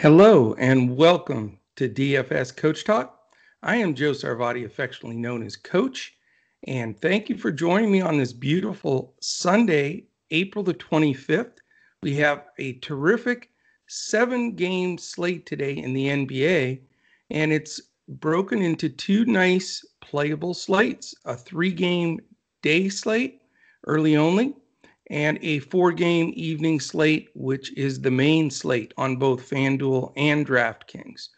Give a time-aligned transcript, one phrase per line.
[0.00, 3.18] Hello and welcome to DFS Coach Talk.
[3.64, 6.14] I am Joe Sarvati, affectionately known as Coach,
[6.68, 11.54] and thank you for joining me on this beautiful Sunday, April the 25th.
[12.04, 13.50] We have a terrific
[13.88, 16.78] seven game slate today in the NBA,
[17.30, 22.20] and it's broken into two nice playable slates a three game
[22.62, 23.40] day slate,
[23.88, 24.54] early only,
[25.10, 30.46] and a four game evening slate, which is the main slate on both FanDuel and
[30.46, 31.28] DraftKings.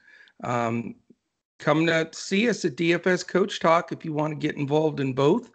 [0.42, 0.96] Um,
[1.58, 5.12] come to see us at DFS Coach Talk if you want to get involved in
[5.12, 5.50] both.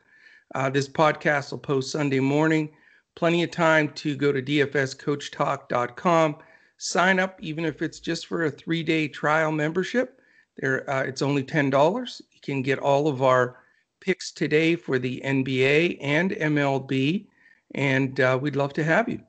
[0.53, 2.69] Uh, this podcast will post Sunday morning.
[3.15, 6.35] Plenty of time to go to dfscoachtalk.com,
[6.77, 10.21] sign up, even if it's just for a three day trial membership.
[10.57, 12.21] There, uh, it's only $10.
[12.31, 13.57] You can get all of our
[13.99, 17.27] picks today for the NBA and MLB
[17.75, 19.21] and uh, we'd love to have you.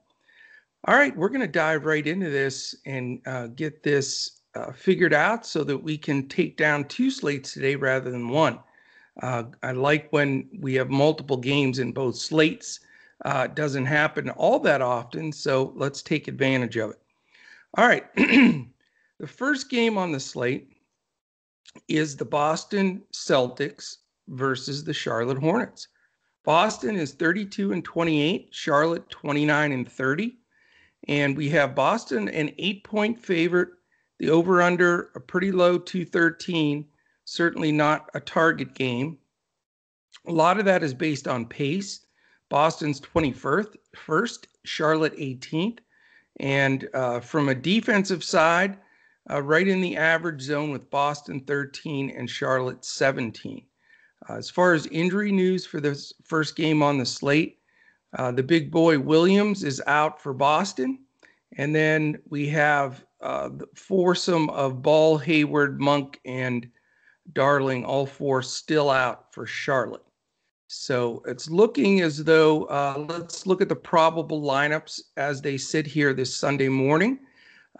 [0.84, 5.12] All right, we're going to dive right into this and uh, get this uh, figured
[5.12, 8.60] out so that we can take down two slates today rather than one.
[9.20, 12.80] Uh, I like when we have multiple games in both slates.
[13.24, 17.00] Uh, it doesn't happen all that often, so let's take advantage of it.
[17.76, 20.70] All right, the first game on the slate
[21.88, 23.96] is the Boston Celtics
[24.28, 25.88] versus the Charlotte Hornets.
[26.46, 30.38] Boston is 32 and 28, Charlotte 29 and 30.
[31.08, 33.70] And we have Boston an eight point favorite,
[34.20, 36.86] the over under a pretty low 213,
[37.24, 39.18] certainly not a target game.
[40.28, 42.06] A lot of that is based on pace.
[42.48, 45.80] Boston's 21st, first, Charlotte 18th.
[46.38, 48.78] And uh, from a defensive side,
[49.28, 53.66] uh, right in the average zone with Boston 13 and Charlotte 17.
[54.28, 57.58] Uh, as far as injury news for this first game on the slate,
[58.18, 60.98] uh, the big boy Williams is out for Boston.
[61.56, 66.68] And then we have uh, the foursome of Ball, Hayward, Monk, and
[67.32, 70.02] Darling, all four still out for Charlotte.
[70.68, 75.86] So it's looking as though, uh, let's look at the probable lineups as they sit
[75.86, 77.20] here this Sunday morning.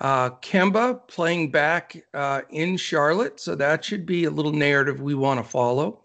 [0.01, 5.15] Uh, Kemba playing back uh, in Charlotte, so that should be a little narrative we
[5.15, 6.03] want to follow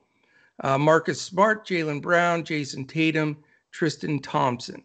[0.62, 3.38] uh, Marcus Smart, Jaylen Brown, Jayson Tatum,
[3.72, 4.84] Tristan Thompson.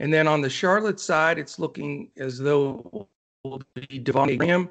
[0.00, 3.08] And then on the Charlotte side, it's looking as though
[3.44, 4.68] will be Devontae Graham,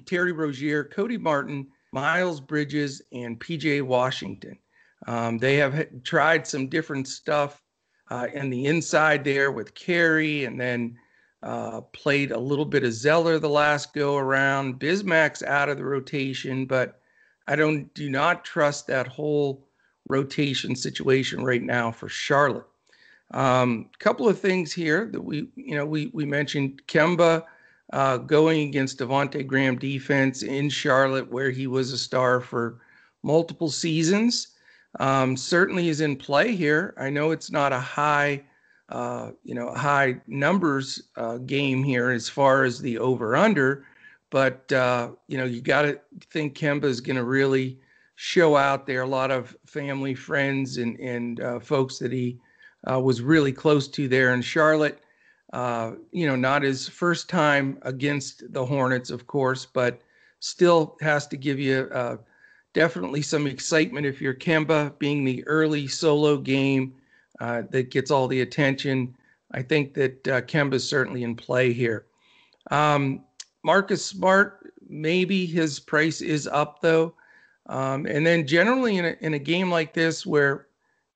[0.06, 4.58] Terry Rozier, Cody Martin, Miles Bridges, and PJ Washington.
[5.06, 7.62] Um, they have tried some different stuff
[8.10, 10.96] uh, in the inside there with Carey, and then
[11.42, 14.78] uh, played a little bit of Zeller the last go around.
[14.78, 17.00] Bismack's out of the rotation, but
[17.46, 19.66] I don't do not trust that whole
[20.08, 22.66] rotation situation right now for Charlotte.
[23.32, 27.44] A um, couple of things here that we, you know, we we mentioned Kemba
[27.92, 32.80] uh, going against Devonte Graham defense in Charlotte, where he was a star for
[33.22, 34.48] multiple seasons.
[35.00, 36.94] Um, certainly is in play here.
[36.98, 38.42] I know it's not a high,
[38.90, 43.86] uh, you know, high numbers uh, game here as far as the over under,
[44.32, 46.00] but uh, you know, you got to
[46.30, 47.78] think Kemba is going to really
[48.14, 49.02] show out there.
[49.02, 52.38] A lot of family, friends, and and uh, folks that he
[52.90, 55.00] uh, was really close to there in Charlotte.
[55.52, 60.00] Uh, you know, not his first time against the Hornets, of course, but
[60.40, 62.16] still has to give you uh,
[62.72, 66.94] definitely some excitement if you're Kemba being the early solo game
[67.38, 69.14] uh, that gets all the attention.
[69.50, 72.06] I think that uh, is certainly in play here.
[72.70, 73.24] Um,
[73.64, 77.14] Marcus Smart, maybe his price is up though.
[77.66, 80.66] Um, and then generally in a, in a game like this where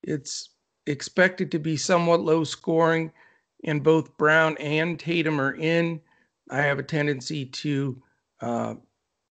[0.02, 0.50] it's
[0.86, 3.12] expected to be somewhat low scoring
[3.64, 6.00] and both Brown and Tatum are in,
[6.50, 8.00] I have a tendency to
[8.40, 8.74] uh,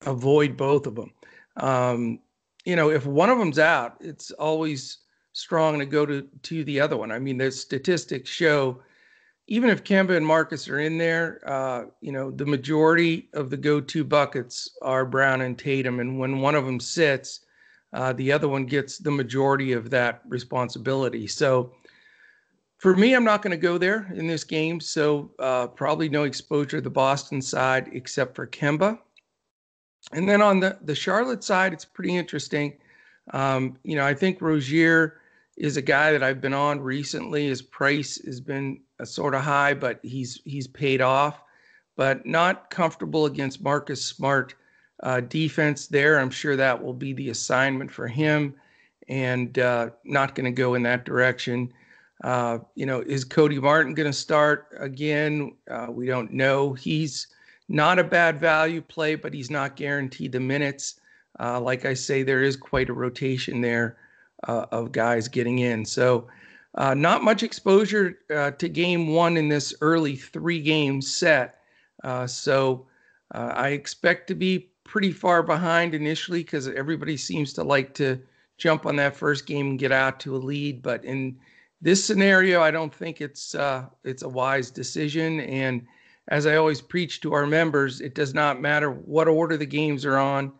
[0.05, 1.11] avoid both of them.
[1.57, 2.19] Um,
[2.63, 4.99] you know, if one of them's out, it's always
[5.33, 7.11] strong to go to to the other one.
[7.11, 8.81] I mean, the statistics show
[9.51, 13.57] even if Kemba and Marcus are in there, uh, you know, the majority of the
[13.57, 17.41] go-to buckets are Brown and Tatum, and when one of them sits,
[17.91, 21.27] uh, the other one gets the majority of that responsibility.
[21.27, 21.73] So,
[22.77, 24.79] for me, I'm not going to go there in this game.
[24.79, 28.99] So, uh, probably no exposure to the Boston side except for Kemba.
[30.13, 32.77] And then on the the Charlotte side, it's pretty interesting.
[33.33, 35.17] Um, you know, I think Rozier
[35.57, 37.47] is a guy that I've been on recently.
[37.47, 41.41] His price has been sort of high, but he's he's paid off.
[41.97, 44.55] But not comfortable against Marcus Smart
[45.03, 46.19] uh, defense there.
[46.19, 48.55] I'm sure that will be the assignment for him,
[49.07, 51.71] and uh, not going to go in that direction.
[52.23, 55.55] Uh, you know, is Cody Martin going to start again?
[55.69, 56.73] Uh, we don't know.
[56.73, 57.27] He's
[57.67, 60.99] not a bad value play, but he's not guaranteed the minutes.
[61.39, 63.97] Uh, like I say, there is quite a rotation there
[64.47, 65.85] uh, of guys getting in.
[65.85, 66.27] So,
[66.75, 71.59] uh, not much exposure uh, to game one in this early three game set.
[72.03, 72.87] Uh, so,
[73.33, 78.19] uh, I expect to be pretty far behind initially because everybody seems to like to
[78.57, 80.81] jump on that first game and get out to a lead.
[80.81, 81.37] But in
[81.81, 83.55] this scenario, I don't think it's
[84.03, 85.39] it's a wise decision.
[85.41, 85.85] And
[86.27, 90.05] as I always preach to our members, it does not matter what order the games
[90.05, 90.51] are on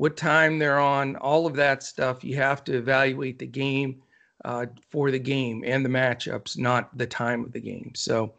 [0.00, 2.24] what time they're on, all of that stuff.
[2.24, 4.00] You have to evaluate the game
[4.44, 7.92] uh, for the game and the matchups, not the time of the game.
[7.94, 8.32] So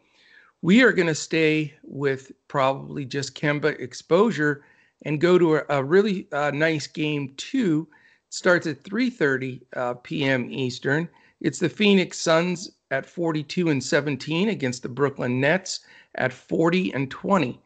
[0.62, 4.64] we are going to stay with probably just Kemba exposure
[5.04, 7.88] and go to a, a really uh, nice game two.
[8.28, 10.48] It starts at 3:30 uh, p.m.
[10.50, 11.08] Eastern.
[11.40, 15.80] It's the Phoenix Suns at 42 and 17 against the Brooklyn Nets
[16.14, 17.60] at 40 and 20.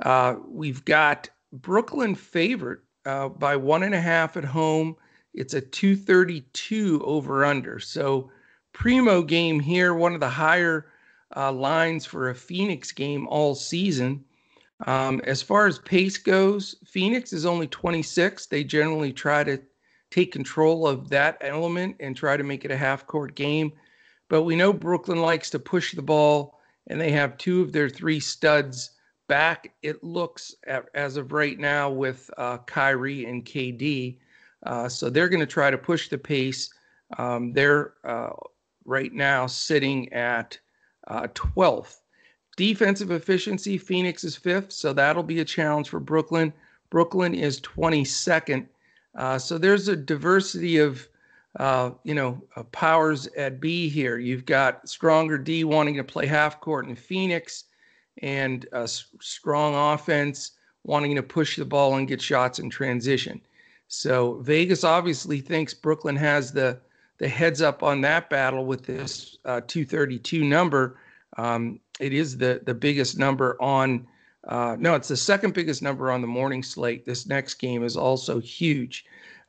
[0.00, 4.96] Uh, we've got Brooklyn favorite uh, by one and a half at home.
[5.34, 7.78] It's a 232 over under.
[7.78, 8.30] So,
[8.72, 10.86] primo game here, one of the higher
[11.36, 14.24] uh, lines for a Phoenix game all season.
[14.86, 18.46] Um, as far as pace goes, Phoenix is only 26.
[18.46, 19.60] They generally try to
[20.10, 23.72] take control of that element and try to make it a half court game.
[24.28, 27.88] But we know Brooklyn likes to push the ball, and they have two of their
[27.88, 28.92] three studs
[29.28, 34.18] back, it looks at, as of right now with uh, Kyrie and KD.
[34.68, 36.70] Uh, so they're going to try to push the pace.
[37.16, 38.34] Um, they're uh,
[38.84, 40.58] right now sitting at
[41.08, 41.86] 12th.
[41.86, 42.04] Uh,
[42.56, 46.52] Defensive efficiency, Phoenix is fifth, so that'll be a challenge for Brooklyn.
[46.90, 48.66] Brooklyn is 22nd.
[49.14, 51.08] Uh, so there's a diversity of,
[51.60, 52.42] uh, you know,
[52.72, 54.18] powers at B here.
[54.18, 57.64] You've got stronger D wanting to play half court in Phoenix
[58.22, 63.40] and a strong offense, wanting to push the ball and get shots in transition.
[63.88, 66.78] So Vegas obviously thinks Brooklyn has the
[67.18, 71.00] the heads up on that battle with this uh, 232 number.
[71.36, 74.06] Um, it is the the biggest number on.
[74.46, 77.04] Uh, no, it's the second biggest number on the morning slate.
[77.04, 79.04] This next game is also huge.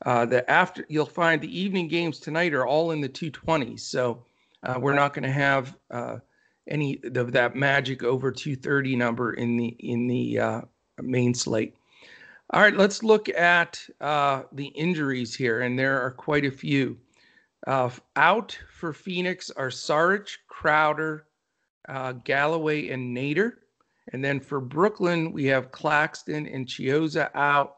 [0.06, 3.82] Uh, the after you'll find the evening games tonight are all in the 220s.
[3.82, 4.24] So
[4.64, 6.18] uh, we're not going to have uh,
[6.68, 10.62] any of that magic over 230 number in the in the uh,
[11.02, 11.76] main slate.
[12.52, 16.98] All right, let's look at uh, the injuries here, and there are quite a few.
[17.68, 21.28] Uh, out for Phoenix are Saric, Crowder,
[21.88, 23.52] uh, Galloway, and Nader.
[24.14, 27.76] And then for Brooklyn, we have Claxton and Chiozza out.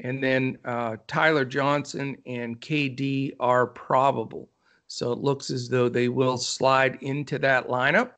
[0.00, 4.48] And then uh, Tyler Johnson and KD are probable.
[4.88, 8.12] So it looks as though they will slide into that lineup.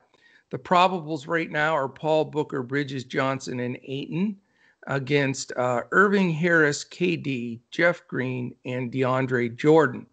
[0.49, 4.37] The probables right now are Paul Booker, Bridges, Johnson, and Ayton
[4.87, 10.05] against uh, Irving Harris, KD, Jeff Green, and DeAndre Jordan.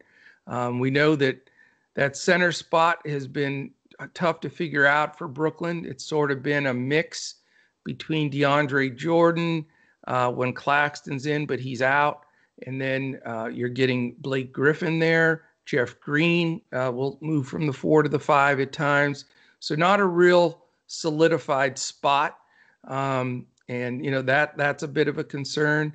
[0.46, 1.50] Um, we know that
[1.94, 5.84] that center spot has been uh, tough to figure out for Brooklyn.
[5.86, 7.36] It's sort of been a mix
[7.84, 9.64] between DeAndre Jordan
[10.06, 12.24] uh, when Claxton's in, but he's out.
[12.66, 15.44] And then uh, you're getting Blake Griffin there.
[15.64, 19.26] Jeff Green uh, will move from the four to the five at times.
[19.60, 22.38] So not a real solidified spot.
[22.84, 25.92] Um, and you know that that's a bit of a concern.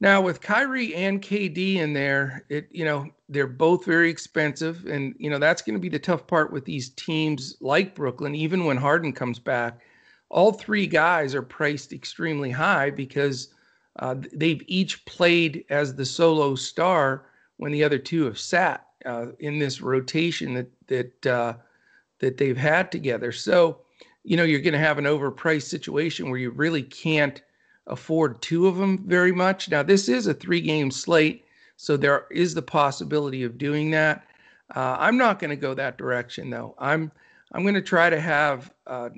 [0.00, 5.14] Now with Kyrie and KD in there, it you know they're both very expensive, and
[5.18, 8.34] you know that's going to be the tough part with these teams like Brooklyn.
[8.34, 9.80] Even when Harden comes back,
[10.30, 13.52] all three guys are priced extremely high because
[13.98, 17.26] uh, they've each played as the solo star
[17.58, 21.54] when the other two have sat uh, in this rotation that that uh,
[22.20, 23.32] that they've had together.
[23.32, 23.80] So,
[24.24, 27.42] you know, you're going to have an overpriced situation where you really can't
[27.86, 29.68] afford two of them very much.
[29.70, 31.44] Now, this is a three game slate,
[31.76, 34.26] so there is the possibility of doing that.
[34.74, 36.74] Uh, I'm not going to go that direction, though.
[36.78, 37.10] I'm
[37.52, 39.08] I'm going to try to have uh,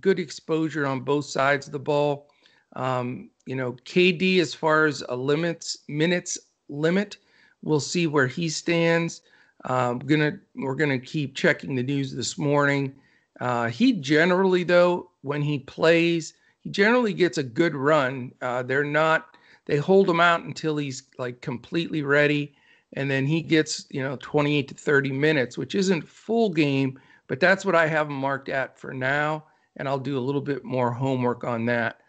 [0.00, 2.28] good exposure on both sides of the ball.
[2.74, 6.38] Um, you know, KD as far as a limits minutes
[6.70, 7.18] limit,
[7.62, 9.20] we'll see where he stands.
[9.64, 12.94] Um, gonna we're gonna keep checking the news this morning.
[13.42, 18.30] Uh, he generally, though, when he plays, he generally gets a good run.
[18.40, 22.54] Uh, they're not they hold him out until he's like completely ready,
[22.92, 27.40] and then he gets you know 28 to 30 minutes, which isn't full game, but
[27.40, 29.44] that's what I have him marked at for now,
[29.76, 32.00] and I'll do a little bit more homework on that.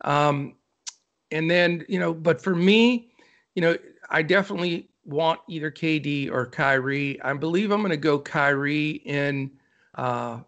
[0.00, 0.54] Um,
[1.30, 3.12] and then you know, but for me,
[3.54, 3.76] you know,
[4.08, 7.20] I definitely want either KD or Kyrie.
[7.20, 9.50] I believe I'm going to go Kyrie in
[9.94, 10.40] uh,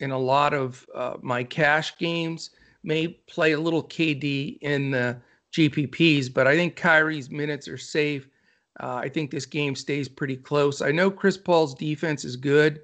[0.00, 2.50] in a lot of uh, my cash games.
[2.82, 5.20] may play a little KD in the
[5.52, 8.28] GPPs, but I think Kyrie's minutes are safe.
[8.80, 10.82] Uh, I think this game stays pretty close.
[10.82, 12.82] I know Chris Paul's defense is good,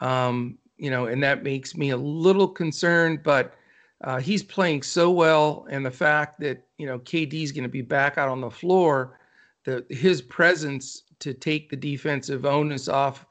[0.00, 3.54] um, you know, and that makes me a little concerned, but
[4.02, 5.66] uh, he's playing so well.
[5.70, 9.18] And the fact that, you know, KD's going to be back out on the floor,
[9.64, 13.26] the, his presence to take the defensive onus off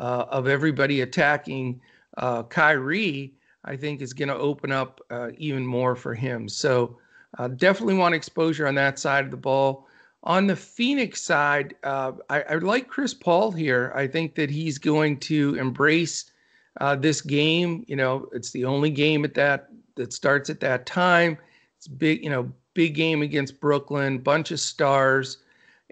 [0.00, 1.80] uh, of everybody attacking
[2.16, 6.48] uh, Kyrie, I think is going to open up uh, even more for him.
[6.48, 6.98] So
[7.38, 9.86] uh, definitely want exposure on that side of the ball.
[10.22, 13.92] On the Phoenix side, uh, I, I, like Chris Paul here.
[13.94, 16.32] I think that he's going to embrace
[16.80, 17.84] uh, this game.
[17.86, 21.38] You know, it's the only game at that that starts at that time.
[21.76, 25.38] It's big, you know, big game against Brooklyn, bunch of stars,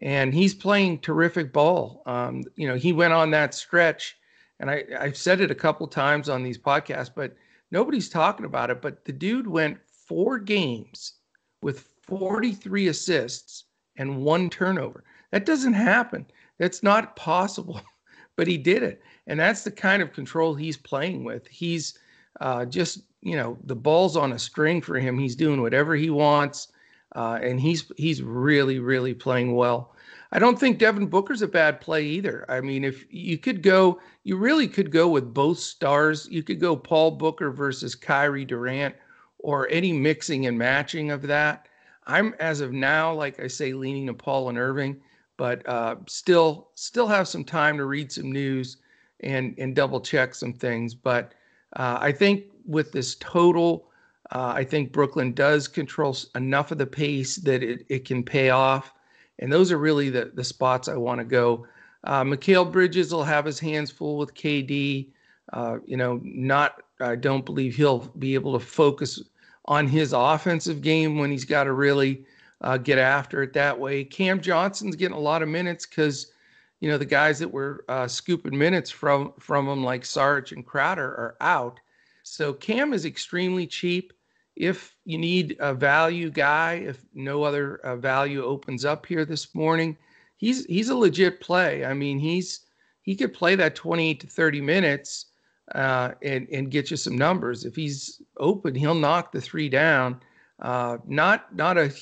[0.02, 2.02] and he's playing terrific ball.
[2.06, 4.16] Um, you know, he went on that stretch,
[4.64, 7.36] and I, I've said it a couple times on these podcasts, but
[7.70, 8.80] nobody's talking about it.
[8.80, 11.16] But the dude went four games
[11.60, 13.64] with 43 assists
[13.98, 15.04] and one turnover.
[15.32, 16.24] That doesn't happen.
[16.58, 17.78] That's not possible,
[18.36, 19.02] but he did it.
[19.26, 21.46] And that's the kind of control he's playing with.
[21.46, 21.98] He's
[22.40, 25.18] uh, just, you know, the ball's on a string for him.
[25.18, 26.68] He's doing whatever he wants.
[27.14, 29.93] Uh, and he's he's really really playing well.
[30.34, 32.44] I don't think Devin Booker's a bad play either.
[32.48, 36.26] I mean, if you could go, you really could go with both stars.
[36.28, 38.96] You could go Paul Booker versus Kyrie Durant,
[39.38, 41.68] or any mixing and matching of that.
[42.08, 45.00] I'm as of now, like I say, leaning to Paul and Irving,
[45.36, 48.78] but uh, still still have some time to read some news
[49.20, 50.94] and and double check some things.
[50.94, 51.32] But
[51.76, 53.88] uh, I think with this total,
[54.32, 58.50] uh, I think Brooklyn does control enough of the pace that it, it can pay
[58.50, 58.92] off.
[59.38, 61.66] And those are really the, the spots I want to go.
[62.04, 65.08] Uh, Mikal Bridges will have his hands full with KD.
[65.52, 69.22] Uh, you know, not I don't believe he'll be able to focus
[69.66, 72.24] on his offensive game when he's got to really
[72.64, 74.04] uh, get after it that way.
[74.04, 76.32] Cam Johnson's getting a lot of minutes because,
[76.80, 80.64] you know, the guys that were uh, scooping minutes from from him, like Sarge and
[80.64, 81.78] Crowder, are out.
[82.22, 84.13] So Cam is extremely cheap.
[84.56, 89.54] If you need a value guy, if no other uh, value opens up here this
[89.54, 89.96] morning,
[90.36, 91.84] he's he's a legit play.
[91.84, 92.60] I mean, he's
[93.02, 95.26] he could play that 28 to 30 minutes
[95.74, 97.64] uh, and and get you some numbers.
[97.64, 100.20] If he's open, he'll knock the three down.
[100.60, 101.92] Uh, not not a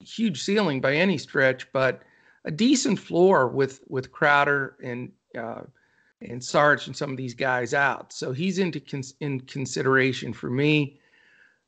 [0.00, 2.02] huge ceiling by any stretch, but
[2.44, 5.62] a decent floor with with Crowder and uh,
[6.22, 8.12] and Sarge and some of these guys out.
[8.12, 11.00] So he's into cons- in consideration for me.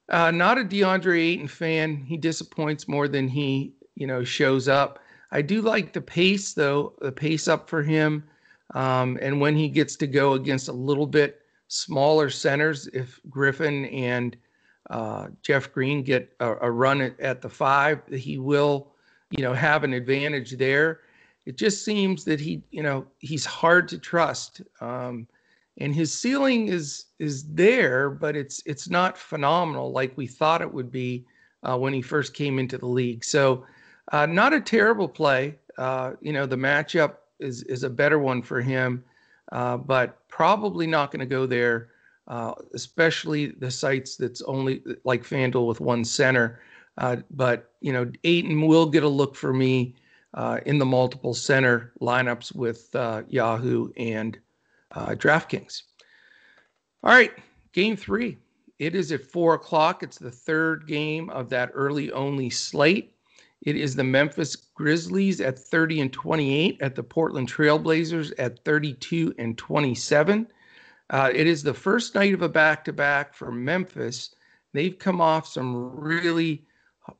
[0.08, 1.96] Uh, not a DeAndre Ayton fan.
[1.96, 5.00] He disappoints more than he you know shows up.
[5.30, 6.94] I do like the pace though.
[7.00, 8.24] The pace up for him.
[8.74, 13.86] Um, and when he gets to go against a little bit smaller centers, if Griffin
[13.86, 14.36] and
[14.90, 18.92] uh, Jeff Green get a, a run at, at, the five, he will,
[19.30, 21.00] you know, have an advantage there.
[21.46, 25.26] It just seems that he, you know, he's hard to trust, um,
[25.78, 30.72] and his ceiling is is there, but it's it's not phenomenal like we thought it
[30.72, 31.24] would be
[31.62, 33.24] uh, when he first came into the league.
[33.24, 33.64] So,
[34.12, 35.56] uh, not a terrible play.
[35.76, 39.04] Uh, you know, the matchup is is a better one for him,
[39.52, 41.88] uh, but probably not going to go there.
[42.26, 46.60] Uh, especially the sites that's only like FanDuel with one center.
[46.98, 49.94] Uh, but you know, Ayton will get a look for me
[50.66, 52.90] in the multiple center lineups with
[53.30, 54.38] Yahoo and
[54.94, 55.82] DraftKings.
[57.02, 57.32] All right,
[57.72, 58.38] game three.
[58.78, 60.02] It is at four o'clock.
[60.02, 63.14] It's the third game of that early only slate.
[63.62, 69.34] It is the Memphis Grizzlies at 30 and 28, at the Portland Trailblazers at 32
[69.38, 70.46] and 27.
[71.10, 74.34] Uh, it is the first night of a back to back for Memphis.
[74.72, 76.66] They've come off some really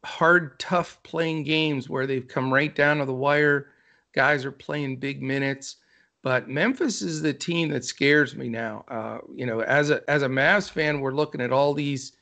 [0.05, 3.73] hard, tough playing games where they've come right down to the wire.
[4.15, 5.77] Guys are playing big minutes.
[6.23, 8.85] But Memphis is the team that scares me now.
[8.89, 12.13] Uh, you know, as a as a Mavs fan, we're looking at all these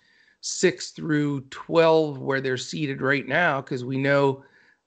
[0.40, 4.44] six through 12 where they're seated right now because we know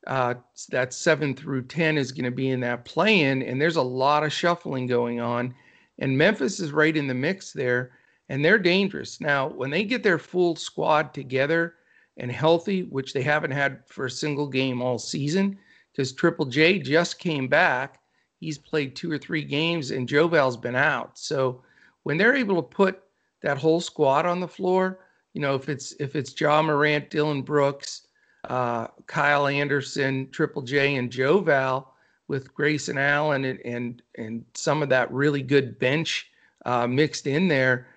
[0.07, 0.33] uh,
[0.69, 3.41] that seven through 10 is going to be in that play in.
[3.43, 5.53] And there's a lot of shuffling going on.
[5.99, 7.91] And Memphis is right in the mix there.
[8.29, 9.19] And they're dangerous.
[9.19, 11.75] Now, when they get their full squad together
[12.17, 15.57] and healthy, which they haven't had for a single game all season,
[15.91, 17.98] because Triple J just came back.
[18.39, 21.17] He's played two or three games, and JoVal's been out.
[21.17, 21.61] So
[22.03, 23.03] when they're able to put
[23.41, 24.99] that whole squad on the floor,
[25.33, 28.07] you know, if it's if it's Ja Morant, Dillon Brooks,
[28.49, 31.85] uh, Kyle Anderson, Triple J, and JoVal
[32.27, 36.29] with Grayson Allen and and and some of that really good bench
[36.65, 37.87] uh, mixed in there,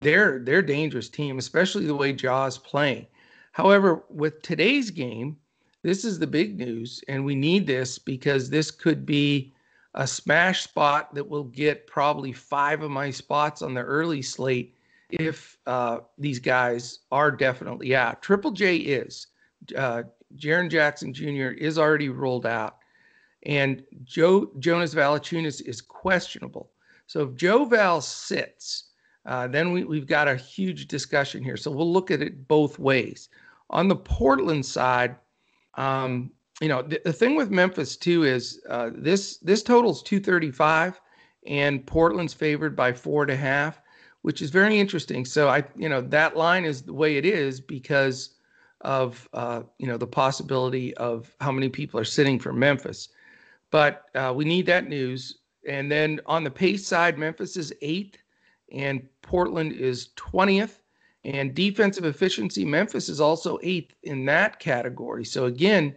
[0.00, 3.06] they're they're dangerous team, especially the way Ja's playing.
[3.52, 5.36] However, with today's game,
[5.82, 9.53] this is the big news, and we need this because this could be
[9.94, 14.74] a smash spot that will get probably five of my spots on the early slate
[15.10, 18.22] if uh, these guys are definitely out.
[18.22, 19.28] Triple J is.
[19.76, 20.02] Uh,
[20.36, 21.52] Jaren Jackson Jr.
[21.56, 22.78] is already rolled out,
[23.44, 26.70] and Joe Jonas Valanciunas is questionable.
[27.06, 28.90] So if Joe Val sits,
[29.26, 31.56] uh, then we, we've got a huge discussion here.
[31.56, 33.28] So we'll look at it both ways.
[33.70, 35.16] On the Portland side,
[35.74, 36.30] um,
[36.60, 41.00] you know, the, the, thing with Memphis too is uh, this this totals 235,
[41.46, 43.80] and Portland's favored by four and a half,
[44.22, 45.24] which is very interesting.
[45.24, 48.30] So I, you know, that line is the way it is because
[48.82, 53.08] of uh, you know the possibility of how many people are sitting for Memphis.
[53.70, 55.38] But uh, we need that news.
[55.66, 58.18] And then on the pace side, Memphis is eighth,
[58.70, 60.78] and Portland is 20th.
[61.24, 65.24] And defensive efficiency, Memphis is also eighth in that category.
[65.24, 65.94] So again,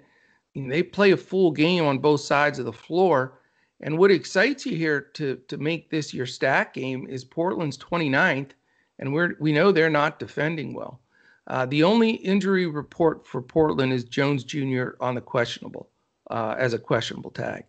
[0.65, 3.39] they play a full game on both sides of the floor.
[3.81, 8.51] And what excites you here to to make this your stack game is Portland's 29th,
[8.97, 10.99] and we're we know they're not defending well.
[11.45, 14.89] Uh, the only injury report for Portland is Jones Jr.
[14.99, 15.89] on the questionable
[16.29, 17.63] uh, as a questionable tag.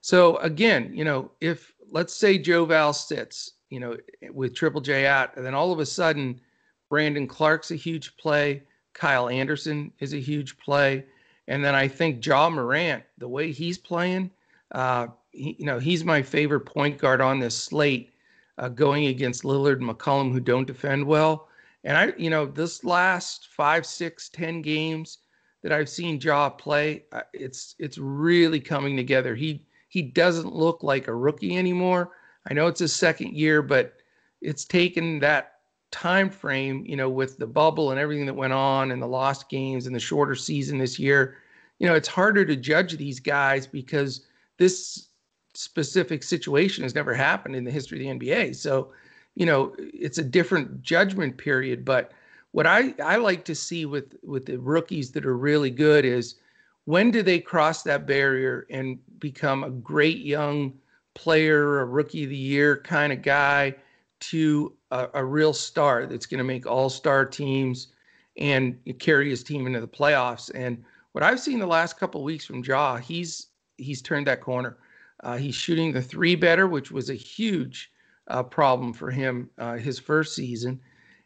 [0.00, 3.96] So again, you know, if let's say Joe Val sits, you know,
[4.32, 6.40] with Triple J out, and then all of a sudden
[6.88, 8.62] Brandon Clarke's a huge play,
[8.94, 11.04] Kyle Anderson is a huge play,
[11.50, 14.30] and then I think Ja Morant, the way he's playing,
[14.70, 18.12] uh, he, you know, he's my favorite point guard on this slate,
[18.56, 21.48] uh, going against Lillard and McCollum who don't defend well.
[21.82, 25.18] And I, you know, this last five, six, ten games
[25.62, 29.34] that I've seen Ja play, uh, it's it's really coming together.
[29.34, 32.12] He he doesn't look like a rookie anymore.
[32.48, 33.94] I know it's his second year, but
[34.40, 35.54] it's taken that
[35.90, 39.48] time frame, you know, with the bubble and everything that went on and the lost
[39.48, 41.38] games and the shorter season this year.
[41.80, 44.24] You know, it's harder to judge these guys because
[44.58, 45.08] this
[45.54, 48.54] specific situation has never happened in the history of the NBA.
[48.54, 48.92] So,
[49.34, 51.84] you know, it's a different judgment period.
[51.84, 52.12] But
[52.52, 56.36] what I, I like to see with with the rookies that are really good is
[56.84, 60.74] when do they cross that barrier and become a great young
[61.14, 63.74] player, a rookie of the year kind of guy
[64.20, 67.88] to a, a real star that's going to make all star teams
[68.36, 70.50] and carry his team into the playoffs.
[70.54, 74.78] And what I've seen the last couple weeks from Ja, he's he's turned that corner.
[75.22, 77.90] Uh, he's shooting the three better, which was a huge
[78.28, 80.80] uh, problem for him uh, his first season,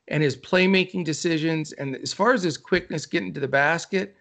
[0.09, 1.73] and his playmaking decisions.
[1.73, 4.17] And as far as his quickness getting to the basket,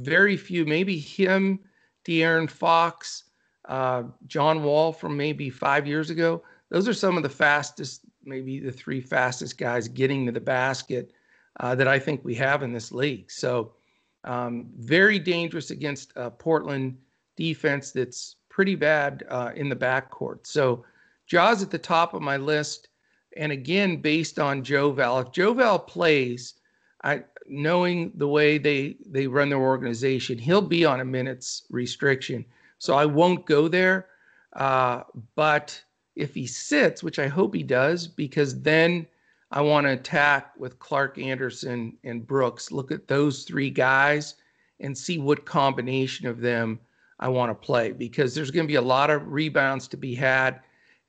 [0.00, 1.60] very few, maybe him,
[2.04, 3.24] De'Aaron Fox,
[3.68, 6.42] uh, John Wall from maybe five years ago.
[6.70, 11.12] Those are some of the fastest, maybe the three fastest guys getting to the basket
[11.60, 13.30] uh, that I think we have in this league.
[13.30, 13.74] So,
[14.24, 16.96] um, very dangerous against Portland
[17.36, 20.46] defense that's pretty bad uh, in the backcourt.
[20.46, 20.84] So,
[21.26, 22.88] Ja's at the top of my list.
[23.36, 26.54] And again, based on Joe Val, if Joe Val plays,
[27.02, 32.44] I knowing the way they they run their organization, he'll be on a minutes restriction.
[32.78, 34.08] So I won't go there.
[34.52, 35.04] Uh,
[35.34, 35.80] but
[36.14, 39.06] if he sits, which I hope he does, because then
[39.54, 42.72] I want to attack with Clarke Anderson and Brooks.
[42.72, 44.34] Look at those three guys
[44.80, 46.80] and see what combination of them
[47.20, 50.14] I want to play because there's going to be a lot of rebounds to be
[50.14, 50.60] had.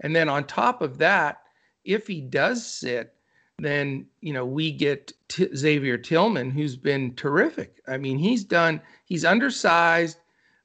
[0.01, 1.41] And then on top of that,
[1.85, 3.15] if he does sit,
[3.59, 7.81] then you know we get T- Xavier Tillman, who's been terrific.
[7.87, 8.81] I mean, he's done.
[9.05, 10.17] He's undersized,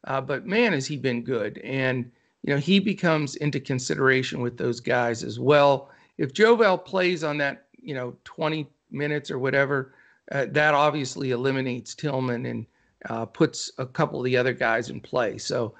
[0.04, 1.58] uh, but man, has he been good.
[1.58, 2.10] And
[2.42, 5.90] you know he becomes into consideration with those guys as well.
[6.16, 9.94] If Jovel plays on that, you know, 20 minutes or whatever,
[10.30, 12.66] uh, that obviously eliminates Tillman and
[13.08, 15.38] uh, puts a couple of the other guys in play.
[15.38, 15.72] So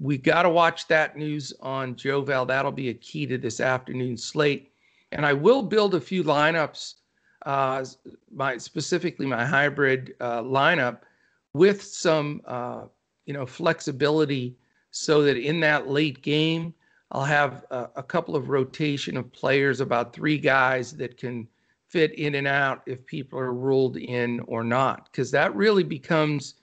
[0.00, 2.46] we got to watch that news on Jovel.
[2.46, 4.70] That'll be a key to this afternoon slate.
[5.10, 6.94] And I will build a few lineups,
[7.44, 7.84] uh,
[8.32, 11.00] my specifically my hybrid uh, lineup
[11.54, 12.82] with some uh,
[13.26, 14.56] you know flexibility,
[14.92, 16.72] so that in that late game
[17.12, 21.48] I'll have a, a couple of rotation of players, about three guys that can
[21.88, 26.54] fit in and out if people are ruled in or not, because that really becomes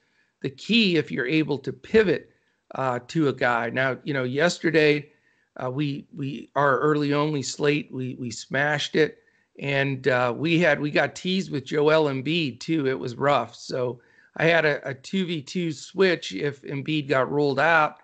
[0.41, 2.29] the key if you're able to pivot
[2.75, 3.69] uh, to a guy.
[3.69, 5.10] Now, you know, yesterday
[5.58, 9.17] uh, we we our early only slate we we smashed it,
[9.60, 12.88] and uh, we had we got teased with Joel Embiid too.
[12.88, 13.55] It was rough.
[13.55, 13.99] So
[14.38, 17.97] I had a two v two switch if Embiid got ruled out,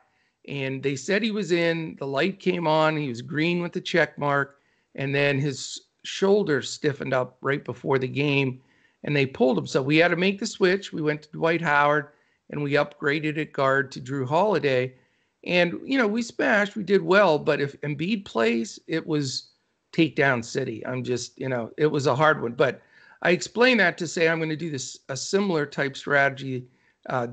[0.48, 1.96] and they said he was in.
[2.00, 2.98] The light came on.
[2.98, 4.60] He was green with the check mark,
[4.96, 8.62] and then his shoulder stiffened up right before the game,
[9.04, 9.68] and they pulled him.
[9.68, 10.92] So we had to make the switch.
[10.92, 12.10] We went to Dwight Howard,
[12.50, 14.96] and we upgraded at guard to Jrue Holiday.
[15.44, 16.76] And you know, we smashed.
[16.76, 19.50] We did well, but if Embiid plays, it was
[19.94, 20.86] takedown city.
[20.86, 22.54] I'm just, you know, it was a hard one.
[22.54, 22.82] But
[23.22, 26.66] I explain that to say I'm going to do this a similar type strategy
[27.10, 27.28] uh,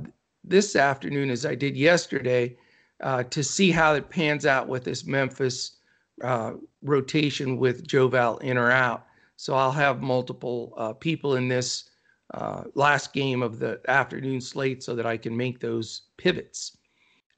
[0.44, 2.56] this afternoon as I did yesterday
[3.02, 5.76] uh, to see how it pans out with this Memphis
[6.22, 9.06] uh, rotation with Joval in or out.
[9.36, 11.90] So I'll have multiple uh, people in this
[12.34, 16.76] uh, last game of the afternoon slate so that I can make those pivots.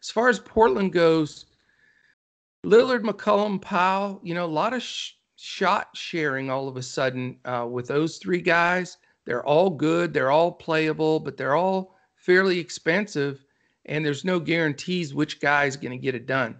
[0.02, 1.46] As far as Portland goes,
[2.64, 7.38] Lillard, McCollum, Powell, you know, a lot of sh- shot sharing all of a sudden
[7.44, 8.96] uh, with those three guys.
[9.26, 13.44] They're all good, they're all playable, but they're all fairly expensive,
[13.86, 16.56] and there's no guarantees which guy is going to get it done.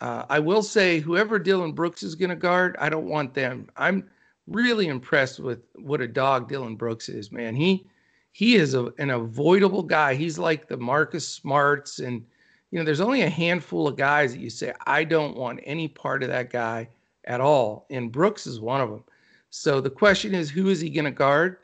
[0.00, 3.68] Uh, I will say, whoever Dillon Brooks is going to guard, I don't want them.
[3.76, 4.08] I'm
[4.46, 7.54] really impressed with what a dog Dillon Brooks is, man.
[7.54, 7.86] He
[8.32, 10.14] he is a, an avoidable guy.
[10.14, 12.24] He's like the Marcus Smarts, and
[12.70, 15.88] you know, there's only a handful of guys that you say I don't want any
[15.88, 16.88] part of that guy
[17.24, 19.04] at all, and Brooks is one of them.
[19.50, 21.58] So the question is, who is he going to guard?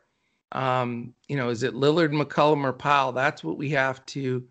[0.53, 3.13] Um, you know, is it Lillard, McCollum, or Powell?
[3.13, 4.45] That's what we have to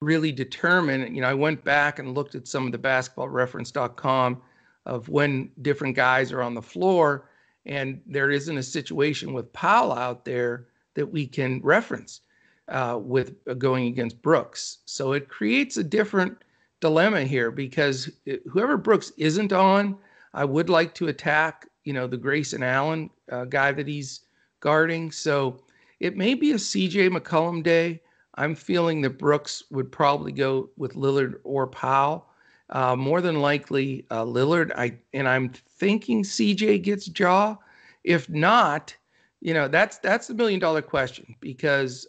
[0.00, 1.14] really determine.
[1.14, 4.42] You know, I went back and looked at some of the basketballreference.com
[4.84, 7.28] of when different guys are on the floor,
[7.64, 12.20] and there isn't a situation with Powell out there that we can reference
[12.68, 14.78] uh, with uh, going against Brooks.
[14.86, 16.42] So it creates a different
[16.80, 19.96] dilemma here because it, whoever Brooks isn't on,
[20.34, 24.22] I would like to attack, you know, the Grayson Allen uh, guy that he's
[24.60, 25.10] guarding.
[25.10, 25.62] So
[26.00, 28.02] it may be a CJ McCollum day.
[28.36, 32.26] I'm feeling that Brooks would probably go with Lillard or Powell.
[32.70, 34.72] Uh, more than likely uh, Lillard.
[34.76, 37.56] I and I'm thinking CJ gets Ja.
[38.02, 38.94] If not,
[39.40, 42.06] you know that's that's the million dollar question because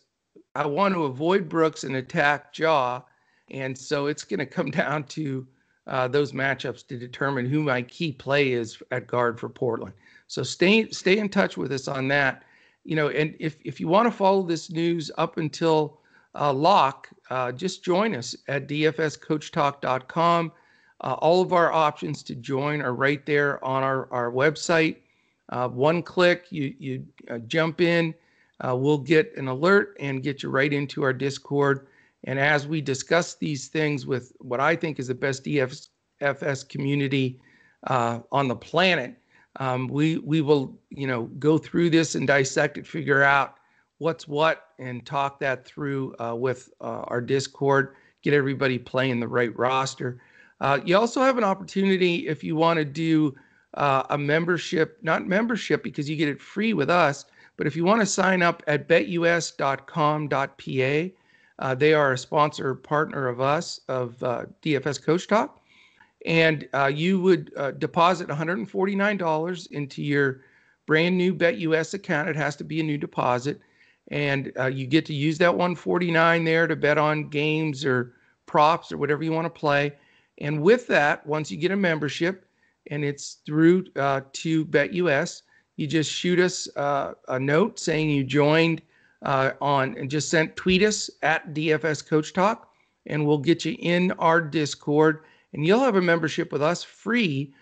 [0.56, 3.02] I want to avoid Brooks and attack Ja,
[3.52, 5.48] and so it's going to come down to
[5.86, 9.94] uh, those matchups to determine who my key play is at guard for Portland.
[10.26, 12.44] So stay stay in touch with us on that.
[12.84, 16.00] You know, and if if you want to follow this news up until
[16.40, 20.52] uh, lock, uh, just join us at dfscoachtalk.com.
[21.02, 24.98] Uh, all of our options to join are right there on our, our website.
[25.50, 28.14] Uh, one click, you you uh, jump in
[28.68, 31.88] uh, we'll get an alert and get you right into our Discord.
[32.24, 37.40] And as we discuss these things with what I think is the best DFS community
[37.88, 39.16] on the planet,
[39.60, 43.57] um, we we will you know go through this and dissect it, figure out
[44.00, 47.96] what's what, and talk that through uh, with uh, our Discord.
[48.22, 50.22] Get everybody playing the right roster.
[50.60, 53.36] Uh, you also have an opportunity if you want to do
[53.76, 57.26] uh, a membership, not membership because you get it free with us
[57.58, 59.92] but if you want to sign up at betus.com.pa,
[61.60, 65.60] uh, they are a sponsor partner of us, of uh, DFS Coach Talk.
[66.26, 70.42] And you would deposit $149 into your
[70.86, 72.30] brand new BetUS account.
[72.30, 73.60] It has to be a new deposit.
[74.10, 78.14] And uh, you get to use that 149 there to bet on games or
[78.46, 79.94] props or whatever you want to play.
[80.40, 82.46] And with that, once you get a membership,
[82.90, 85.42] and it's through uh, to BetUS,
[85.76, 88.82] you just shoot us uh, a note saying you joined
[89.24, 92.70] uh, on and just sent tweet us at DFS Coach Talk,
[93.06, 97.54] and we'll get you in our Discord, and you'll have a membership with us free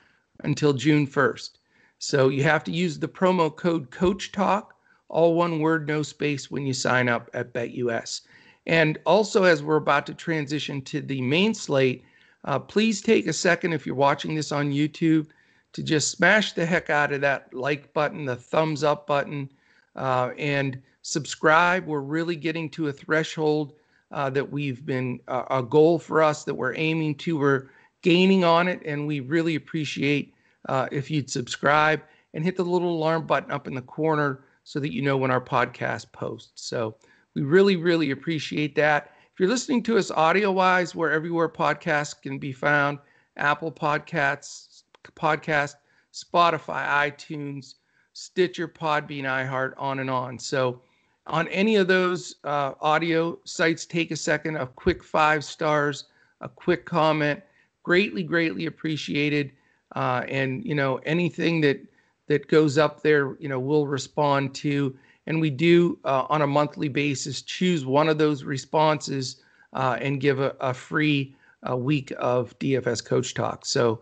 [0.43, 1.51] until June 1st.
[1.97, 4.74] So you have to use the promo code Coach Talk,
[5.09, 8.21] all one word, no space, when you sign up at BetUS.
[8.67, 12.03] And also, as we're about to transition to the main slate,
[12.45, 15.27] uh, please take a second if you're watching this on YouTube
[15.73, 19.49] to just smash the heck out of that like button, the thumbs up button,
[19.95, 21.85] uh, and subscribe.
[21.85, 23.73] We're really getting to a threshold
[24.11, 27.37] uh, that we've been uh, a goal for us that we're aiming to.
[27.37, 27.69] We're
[28.01, 30.33] gaining on it, and we really appreciate
[30.69, 32.01] uh, if you'd subscribe
[32.33, 35.31] and hit the little alarm button up in the corner so that you know when
[35.31, 36.67] our podcast posts.
[36.67, 36.95] So
[37.35, 39.11] we really, really appreciate that.
[39.31, 42.97] If you're listening to us audio wise, where everywhere podcasts can be found,
[43.37, 44.83] Apple Podcasts,
[45.15, 45.75] podcast,
[46.13, 47.75] Spotify, iTunes,
[48.13, 50.39] Stitcher, Podbean, iHeart, on and on.
[50.39, 50.81] So,
[51.27, 56.05] on any of those uh, audio sites, take a second, a quick five stars,
[56.41, 57.41] a quick comment,
[57.83, 59.51] greatly, greatly appreciated.
[59.95, 61.81] Uh, and you know, anything that
[62.27, 64.95] that goes up there, you know, we'll respond to.
[65.27, 69.41] And we do uh, on a monthly basis choose one of those responses
[69.73, 71.35] uh, and give a, a free
[71.69, 73.65] uh, week of DFS Coach Talk.
[73.65, 74.01] So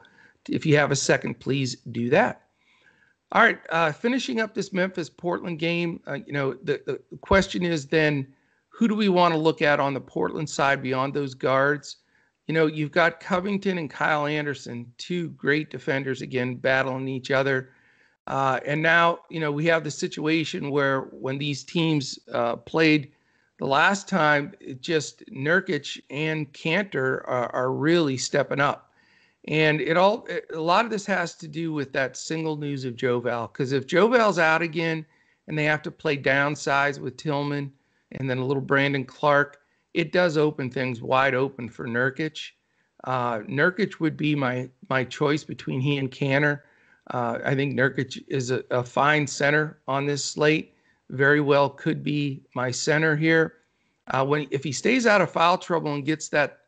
[0.49, 2.41] if you have a second, please do that.
[3.31, 7.63] All right, uh, finishing up this Memphis Portland game, uh, you know, the, the question
[7.63, 8.27] is then
[8.69, 11.97] who do we want to look at on the Portland side beyond those guards?
[12.47, 17.71] You know, you've got Covington and Kyle Anderson, two great defenders again, battling each other.
[18.27, 23.11] Uh, and now, you know, we have the situation where when these teams uh, played
[23.59, 28.91] the last time, it just Nurkic and Kanter are, are really stepping up.
[29.47, 32.95] And it all, a lot of this has to do with that single news of
[32.95, 33.47] Joe Val.
[33.47, 35.05] Because if Joe Val's out again
[35.47, 37.71] and they have to play downsize with Tillman
[38.13, 39.59] and then a little Brandon Clarke,
[39.93, 42.51] it does open things wide open for Nurkic.
[43.03, 46.61] Uh, Nurkic would be my my choice between he and Kanter.
[47.11, 50.73] Uh, I think Nurkic is a, a, fine center on this slate.
[51.09, 53.55] Very well could be my center here.
[54.11, 56.59] Uh, when if he stays out of foul trouble and gets that,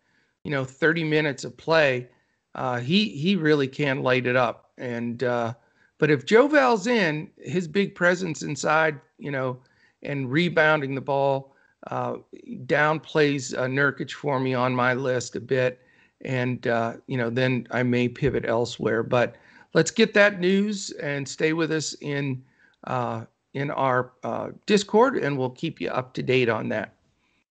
[0.44, 2.10] you know, 30 minutes of play,
[2.56, 4.72] uh, he he really can light it up.
[4.78, 5.54] And uh,
[6.00, 9.60] but if Joe Val's in, his big presence inside, you know,
[10.04, 11.56] and rebounding the ball
[11.88, 12.18] uh,
[12.66, 15.82] downplays uh, Nurkic for me on my list a bit,
[16.22, 16.66] and
[17.08, 19.02] you know then I may pivot elsewhere.
[19.02, 19.38] But
[19.76, 22.42] let's get that news and stay with us in
[22.88, 26.96] uh, in our uh, Discord, and we'll keep you up to date on that.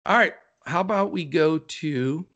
[0.07, 0.35] All right,
[0.67, 2.27] how about we go to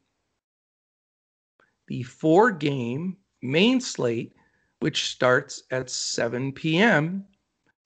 [1.88, 4.35] the four game main slate,
[4.81, 7.24] which starts at 7 p.m.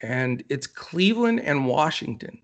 [0.00, 2.38] and it's Cleveland and Washington.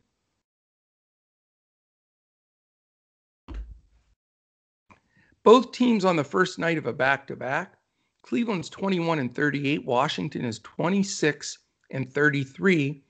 [5.43, 7.78] Both teams on the first night of a back to back.
[8.29, 11.61] Cleveland's 21 and 38, Washington is 26
[11.93, 13.03] and 33,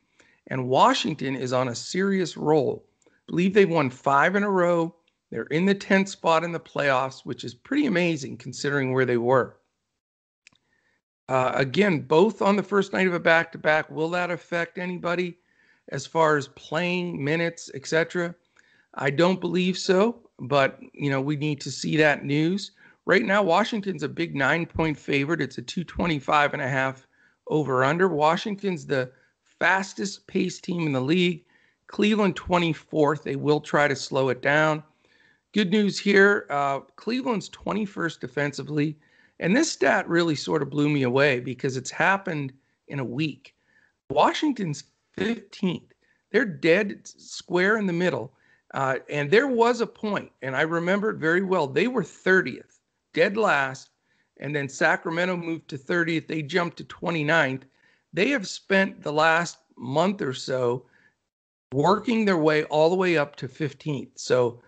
[0.46, 2.86] and Washington is on a serious roll.
[3.04, 4.94] I believe they've won five in a row.
[5.32, 9.16] They're in the 10th spot in the playoffs, which is pretty amazing considering where they
[9.16, 9.56] were.
[11.28, 13.90] Uh, again, both on the first night of a back to back.
[13.90, 15.36] Will that affect anybody
[15.88, 18.36] as far as playing minutes, etc.?
[18.94, 22.72] I don't believe so but you know we need to see that news.
[23.08, 25.40] Right now, Washington's a big nine point favorite.
[25.40, 27.06] It's a 225 and a half
[27.46, 28.06] over under.
[28.06, 29.10] Washington's the
[29.58, 31.42] fastest paced team in the league.
[31.86, 33.22] Cleveland 24th.
[33.22, 34.82] They will try to slow it down.
[35.54, 38.98] Good news here uh, Cleveland's 21st defensively.
[39.40, 42.52] And this stat really sort of blew me away because it's happened
[42.88, 43.54] in a week.
[44.10, 44.84] Washington's
[45.16, 45.92] 15th.
[46.30, 48.34] They're dead square in the middle.
[48.74, 51.66] Uh, and there was a point, and I remember it very well.
[51.66, 52.67] They were 30th,
[53.18, 53.90] dead last,
[54.38, 56.28] and then Sacramento moved to 30th.
[56.28, 57.62] They jumped to 29th.
[58.12, 60.86] They have spent the last month or so
[61.72, 64.10] working their way all the way up to 15th.
[64.14, 64.62] So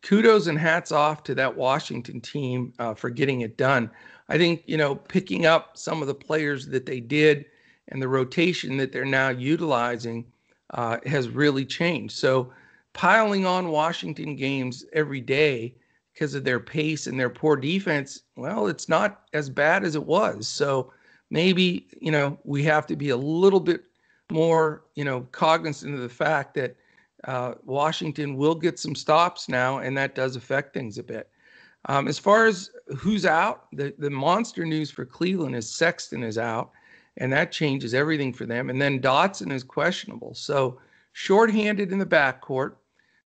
[0.00, 3.90] kudos and hats off to that Washington team uh, for getting it done.
[4.30, 7.44] I think, you know, picking up some of the players that they did
[7.88, 10.24] and the rotation that they're now utilizing
[10.70, 12.16] uh, has really changed.
[12.16, 12.50] So,
[12.94, 15.74] piling on Washington games every day
[16.14, 20.04] because of their pace and their poor defense, well, it's not as bad as it
[20.04, 20.46] was.
[20.46, 20.92] So
[21.30, 23.82] maybe, you know, we have to be a little bit
[24.30, 26.76] more, you know, cognizant of the fact that
[27.24, 31.28] uh, Washington will get some stops now, and that does affect things a bit.
[31.86, 36.38] Um, as far as who's out, the, the monster news for Cleveland is Sexton is
[36.38, 36.70] out,
[37.16, 38.70] and that changes everything for them.
[38.70, 40.34] And then Dotson is questionable.
[40.34, 40.78] So
[41.12, 42.74] shorthanded in the backcourt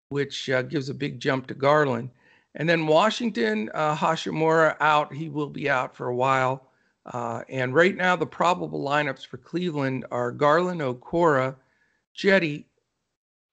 [0.09, 2.09] which uh, gives a big jump to Garland.
[2.55, 5.13] And then Washington, uh, Hachimura out.
[5.13, 6.67] He will be out for a while.
[7.05, 11.55] Uh, and right now, the probable lineups for Cleveland are Garland, Okoro,
[12.13, 12.67] Jetty,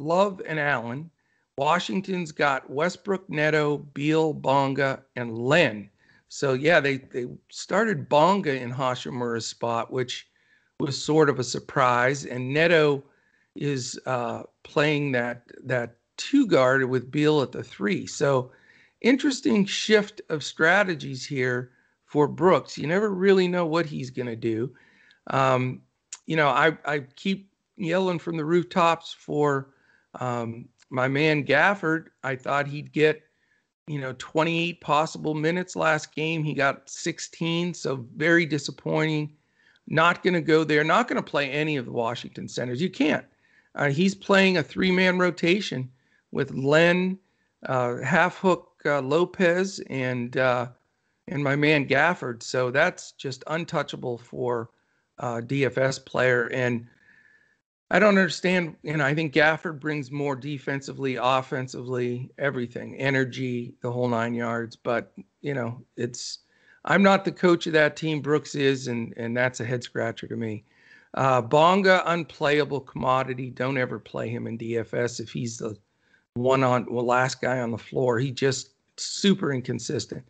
[0.00, 1.10] Love, and Allen.
[1.58, 5.88] Washington's got Westbrook, Neto, Beal, Bonga, and Len.
[6.28, 10.26] So yeah, they they started Bonga in Hachimura's spot, which
[10.80, 12.26] was sort of a surprise.
[12.26, 13.02] And Neto
[13.54, 18.06] is uh, playing that that two guard with Beal at the three.
[18.06, 18.50] So
[19.00, 21.70] interesting shift of strategies here
[22.04, 22.78] for Brooks.
[22.78, 24.72] You never really know what he's going to do.
[25.28, 25.82] Um,
[26.26, 29.70] you know, I, I keep yelling from the rooftops for
[30.20, 32.06] um, my man Gafford.
[32.22, 33.22] I thought he'd get,
[33.86, 36.42] you know, 28 possible minutes last game.
[36.42, 39.32] He got 16, so very disappointing.
[39.88, 40.82] Not going to go there.
[40.82, 42.80] Not going to play any of the Washington centers.
[42.80, 43.24] You can't.
[43.74, 45.90] Uh, he's playing a three man rotation
[46.32, 47.18] with Len,
[47.66, 50.68] uh, half hook uh, Lopez, and uh,
[51.28, 52.42] and my man Gafford.
[52.42, 54.70] So that's just untouchable for
[55.18, 56.46] uh, DFS player.
[56.52, 56.86] And
[57.90, 58.76] I don't understand.
[58.82, 64.76] Know, I think Gafford brings more defensively, offensively, everything, energy, the whole nine yards.
[64.76, 66.38] But you know, it's
[66.84, 68.20] I'm not the coach of that team.
[68.20, 70.64] Brooks is, and and that's a head scratcher to me.
[71.14, 73.50] Uh, Bonga, unplayable commodity.
[73.50, 75.76] Don't ever play him in DFS if he's the
[76.34, 78.18] one on well last guy on the floor.
[78.18, 80.24] He just super inconsistent.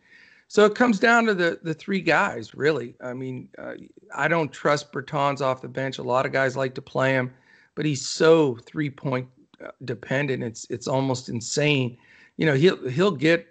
[0.49, 2.95] So it comes down to the the three guys really.
[3.01, 3.73] I mean, uh,
[4.15, 5.97] I don't trust Bertans off the bench.
[5.97, 7.33] A lot of guys like to play him,
[7.75, 9.27] but he's so three point
[9.63, 10.43] uh, dependent.
[10.43, 11.97] It's it's almost insane.
[12.37, 13.47] You know, he'll he'll get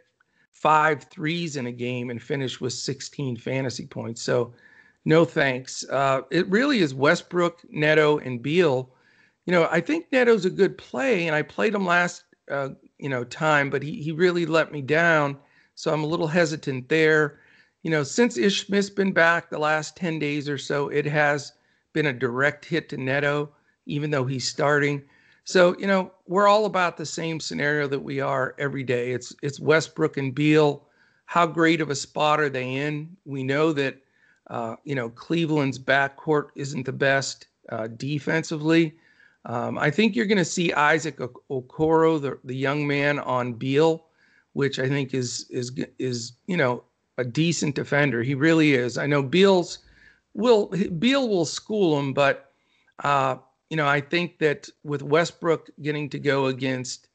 [0.52, 4.22] five threes in a game and finish with 16 fantasy points.
[4.22, 4.54] So
[5.04, 5.84] no thanks.
[5.88, 8.90] Uh, it really is Westbrook, Neto, and Beal.
[9.44, 13.08] You know, I think Neto's a good play, and I played him last, uh, you
[13.08, 15.38] know, time, but he he really let me down.
[15.74, 17.40] So I'm a little hesitant there.
[17.82, 21.52] You know, since Ish Smith's been back the last 10 days or so, it has
[21.92, 23.50] been a direct hit to Neto,
[23.86, 25.02] even though he's starting.
[25.44, 29.12] So, you know, we're all about the same scenario that we are every day.
[29.12, 30.86] It's it's Westbrook and Beal.
[31.26, 33.16] How great of a spot are they in?
[33.24, 33.98] We know that
[34.48, 38.94] uh, you know, Cleveland's backcourt isn't the best uh, defensively.
[39.46, 44.06] Um, I think you're going to see Isaac Okoro, the, the young man on Beal,
[44.54, 46.82] which I think is is is you know
[47.18, 48.22] a decent defender.
[48.22, 48.98] He really is.
[48.98, 49.78] I know Beal's
[50.34, 50.66] will
[50.98, 52.50] Beal will school him, but
[53.04, 53.36] uh,
[53.70, 57.08] you know I think that with Westbrook getting to go against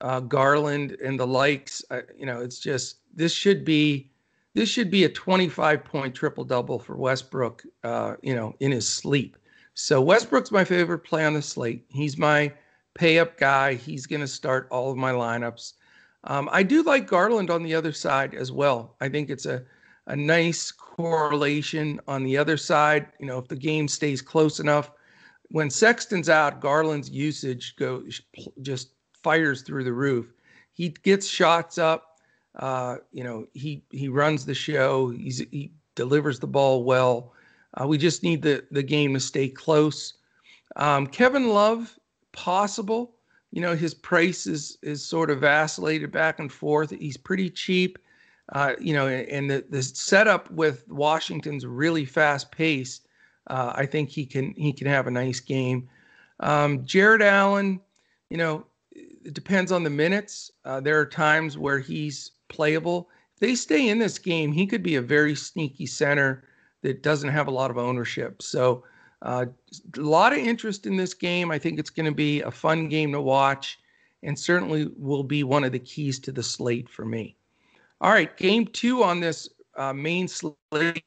[0.00, 1.82] uh, Garland and the likes,
[2.16, 4.10] you know, it's just this should be
[4.54, 8.88] this should be a 25 point triple double for Westbrook, uh, you know, in his
[8.88, 9.36] sleep.
[9.74, 11.84] So Westbrook's my favorite play on the slate.
[11.88, 12.52] He's my
[12.94, 13.74] pay up guy.
[13.74, 15.74] He's going to start all of my lineups.
[16.24, 18.96] Um, I do like Garland on the other side as well.
[19.00, 19.62] I think it's a,
[20.06, 23.06] a nice correlation on the other side.
[23.18, 24.90] You know, if the game stays close enough,
[25.50, 28.20] when Sexton's out, Garland's usage goes
[28.60, 28.90] just
[29.22, 30.32] fires through the roof.
[30.72, 32.10] He gets shots up
[32.58, 35.10] uh, you know, he he runs the show.
[35.10, 37.32] He's he delivers the ball well.
[37.78, 40.14] Uh, we just need the the game to stay close.
[40.76, 41.98] Um, Kevin Love,
[42.32, 43.14] possible.
[43.52, 46.90] You know, his price is is sort of vacillated back and forth.
[46.90, 47.98] He's pretty cheap.
[48.52, 53.00] Uh, you know, and the the setup with Washington's really fast pace.
[53.46, 55.88] Uh, I think he can he can have a nice game.
[56.40, 57.80] Um, Jarrett Allen,
[58.30, 60.50] you know, it depends on the minutes.
[60.64, 63.08] Uh, there are times where he's playable.
[63.34, 66.44] If they stay in this game, he could be a very sneaky center
[66.82, 68.42] that doesn't have a lot of ownership.
[68.42, 68.84] So,
[69.22, 69.46] uh,
[69.96, 71.50] a lot of interest in this game.
[71.50, 73.78] I think it's going to be a fun game to watch
[74.22, 77.36] and certainly will be one of the keys to the slate for me.
[78.00, 81.04] All right, game two on this uh, main slate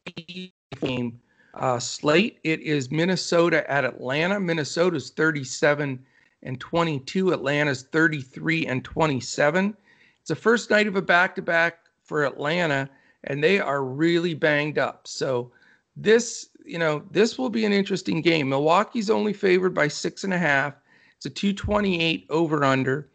[0.81, 1.19] game
[1.55, 2.39] uh, slate.
[2.43, 4.39] It is Minnesota at Atlanta.
[4.39, 6.03] Minnesota's 37
[6.43, 7.33] and 22.
[7.33, 9.75] Atlanta's 33 and 27.
[10.19, 12.89] It's the first night of a back to back for Atlanta,
[13.25, 15.07] and they are really banged up.
[15.07, 15.51] So,
[15.95, 18.49] this, you know, this will be an interesting game.
[18.49, 20.75] Milwaukee's only favored by six and a half.
[21.17, 23.09] It's a 228 over under.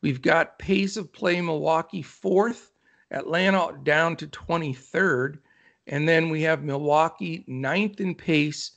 [0.00, 2.72] We've got pace of play Milwaukee fourth,
[3.10, 5.38] Atlanta down to 23rd.
[5.86, 8.72] And then we have Milwaukee ninth in pace,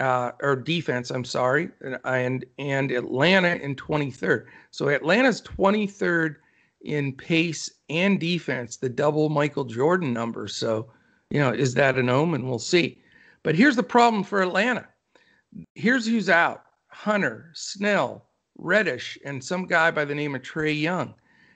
[0.00, 1.70] uh, or defense, I'm sorry,
[2.04, 4.46] and and Atlanta in 23rd.
[4.70, 6.36] So Atlanta's 23rd
[6.82, 10.48] in pace and defense, the double Michael Jordan number.
[10.48, 10.90] So,
[11.30, 12.48] you know, is that an omen?
[12.48, 13.02] We'll see.
[13.42, 14.88] But here's the problem for Atlanta.
[15.74, 21.14] Here's who's out Hunter, Snell, Reddish, and some guy by the name of Trae Young.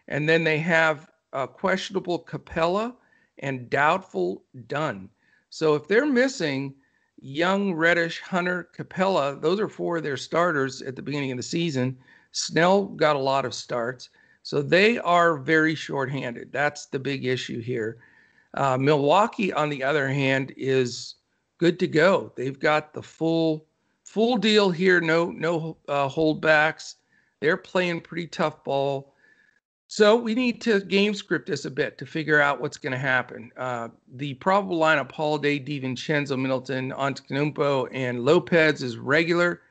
[0.08, 2.94] And then they have a questionable Capela
[3.38, 5.08] and doubtful Dunn.
[5.48, 6.74] So if they're missing
[7.20, 11.42] Young, Reddish, Hunter, Capela, those are four of their starters at the beginning of the
[11.42, 11.98] season.
[12.32, 14.10] Snell got a lot of starts.
[14.42, 16.50] So they are very shorthanded.
[16.50, 17.98] That's the big issue here.
[18.54, 21.16] Uh, Milwaukee, on the other hand, is
[21.58, 22.32] good to go.
[22.36, 23.66] They've got the full
[24.04, 25.00] full deal here.
[25.00, 26.96] No no uh, holdbacks.
[27.40, 29.14] They're playing pretty tough ball.
[29.86, 32.98] So we need to game script this a bit to figure out what's going to
[32.98, 33.50] happen.
[33.56, 39.62] Uh, the probable lineup: Holiday, DiVincenzo, Middleton, Antetokounmpo, and Lopez is regular.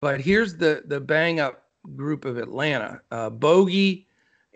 [0.00, 4.06] But here's the the bang up group of Atlanta: uh, Bogey,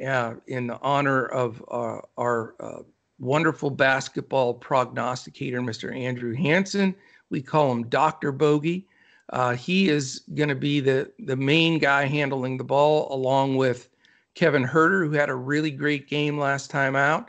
[0.04, 2.82] uh, in the honor of uh, our uh,
[3.18, 5.94] wonderful basketball prognosticator, Mr.
[5.94, 6.94] Andrew Hanson.
[7.30, 8.32] We call him Dr.
[8.32, 8.86] Bogey.
[9.30, 13.88] Uh, he is going to be the, the main guy handling the ball, along with
[14.34, 17.28] Kevin Huerter, who had a really great game last time out.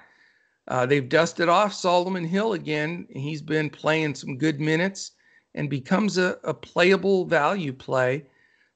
[0.67, 3.07] Uh, they've dusted off Solomon Hill again.
[3.09, 5.11] He's been playing some good minutes
[5.53, 8.25] and becomes a, a playable value play.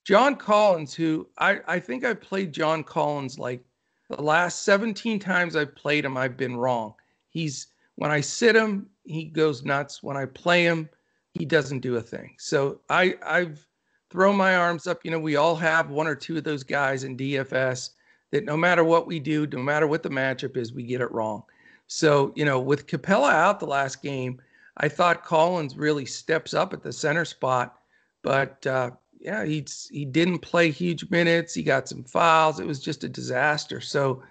[0.05, 3.63] John Collins, who I, I think I played John Collins like
[4.09, 6.93] the last 17 times I've played him, I've been wrong.
[7.29, 10.01] He's when I sit him, he goes nuts.
[10.01, 10.89] When I play him,
[11.33, 12.35] he doesn't do a thing.
[12.39, 13.65] So I I've
[14.09, 15.05] thrown my arms up.
[15.05, 17.91] You know, we all have one or two of those guys in DFS
[18.31, 21.11] that no matter what we do, no matter what the matchup is, we get it
[21.11, 21.43] wrong.
[21.87, 24.39] So, you know, with Capela out the last game,
[24.77, 27.79] I thought Collins really steps up at the center spot,
[28.21, 31.53] but uh, yeah, he's he didn't play huge minutes.
[31.53, 32.59] He got some fouls.
[32.59, 33.81] It was just a disaster.
[33.81, 34.23] So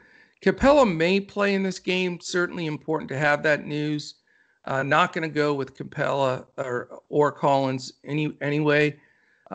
[0.42, 2.20] Capela may play in this game.
[2.20, 4.14] Certainly important to have that news.
[4.64, 8.98] Uh, not going to go with Capela or or Collins any anyway.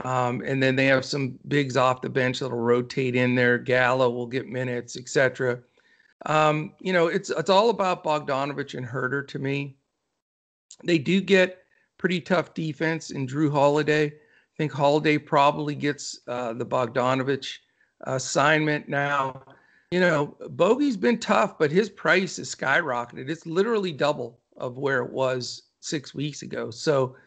[0.04, 3.58] Um, and then they have some bigs off the bench that'll rotate in there.
[3.58, 5.60] Gallo will get minutes, etc.
[6.26, 9.78] Um, you know, it's it's all about Bogdanovich and Huerter to me.
[10.84, 11.60] They do get
[11.98, 14.14] pretty tough defense in Jrue Holiday.
[14.64, 17.58] Think Holiday probably gets uh, the Bogdanovich
[18.08, 19.44] assignment now.
[19.92, 23.30] You know, Bogey's been tough, but his price is skyrocketed.
[23.30, 26.72] It's literally double of where it was six weeks ago.
[26.72, 27.18] So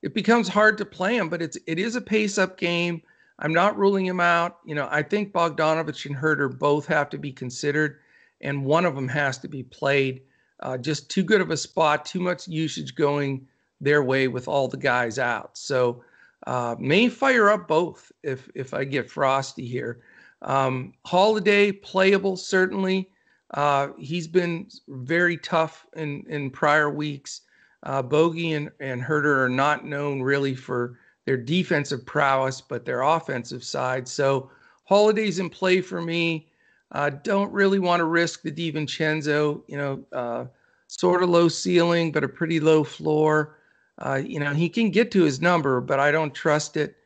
[0.00, 3.02] it becomes hard to play him, but it's it is a pace up game.
[3.40, 4.60] I'm not ruling him out.
[4.64, 7.98] You know, I think Bogdanovich and Huerter both have to be considered,
[8.40, 10.22] and one of them has to be played.
[10.60, 13.46] Uh, just too good of a spot, too much usage going
[13.82, 15.58] their way with all the guys out.
[15.58, 16.02] So
[16.46, 20.00] uh, may fire up both if if I get frosty here.
[20.42, 23.10] Um, Holiday playable certainly.
[23.54, 27.42] Uh, he's been very tough in in prior weeks.
[27.82, 33.02] Uh, Bogey and, and Huerter are not known really for their defensive prowess, but their
[33.02, 34.08] offensive side.
[34.08, 34.50] So
[34.84, 36.48] Holiday's in play for me.
[36.92, 40.46] Uh, don't really want to risk the DiVincenzo, you know, uh,
[40.86, 43.56] sort of low ceiling, but a pretty low floor.
[43.98, 46.96] Uh, you know, he can get to his number, but I don't trust it.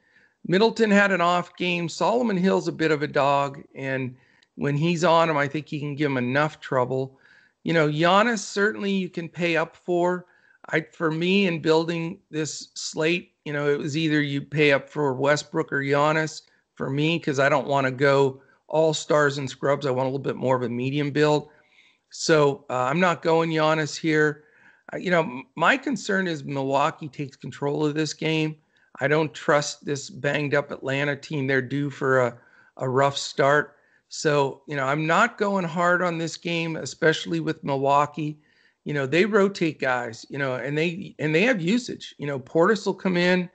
[0.47, 1.89] Middleton had an off game.
[1.89, 4.17] Solomon Hill's a bit of a dog, and
[4.57, 7.19] when he's on him, I think he can give him enough trouble.
[7.63, 10.27] You know, Giannis certainly you can pay up for.
[10.71, 14.89] I for me in building this slate, you know, it was either you pay up
[14.89, 16.43] for Westbrook or Giannis.
[16.75, 19.85] For me, because I don't want to go all stars and scrubs.
[19.85, 21.51] I want a little bit more of a medium build.
[22.09, 24.45] So uh, I'm not going Giannis here.
[24.93, 28.57] Uh, you know, my concern is Milwaukee takes control of this game.
[29.01, 31.47] I don't trust this banged up Atlanta team.
[31.47, 32.39] They're due for a,
[32.77, 33.77] a rough start.
[34.09, 38.39] So, you know, I'm not going hard on this game, especially with Milwaukee
[38.85, 42.39] you know they rotate guys you know and they and they have usage you know
[42.39, 43.49] portis will come in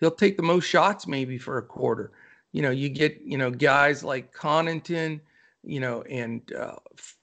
[0.00, 2.12] he'll take the most shots maybe for a quarter
[2.52, 5.20] you know you get you know guys like connaughton
[5.62, 6.74] you know and uh,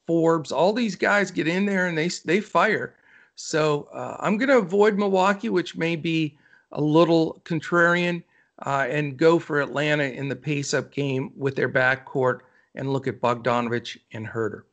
[0.07, 2.95] forbes all these guys get in there and they they fire
[3.39, 6.37] so uh, i'm going to avoid milwaukee which may be
[6.73, 8.23] a little contrarian
[8.65, 12.39] uh, and go for atlanta in the pace up game with their backcourt
[12.75, 14.63] and look at bogdanovich and Huerter.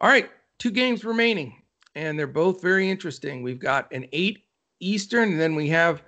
[0.00, 1.54] all right two games remaining
[1.98, 3.42] and they're both very interesting.
[3.42, 4.44] We've got an eight
[4.78, 6.02] Eastern, and then we have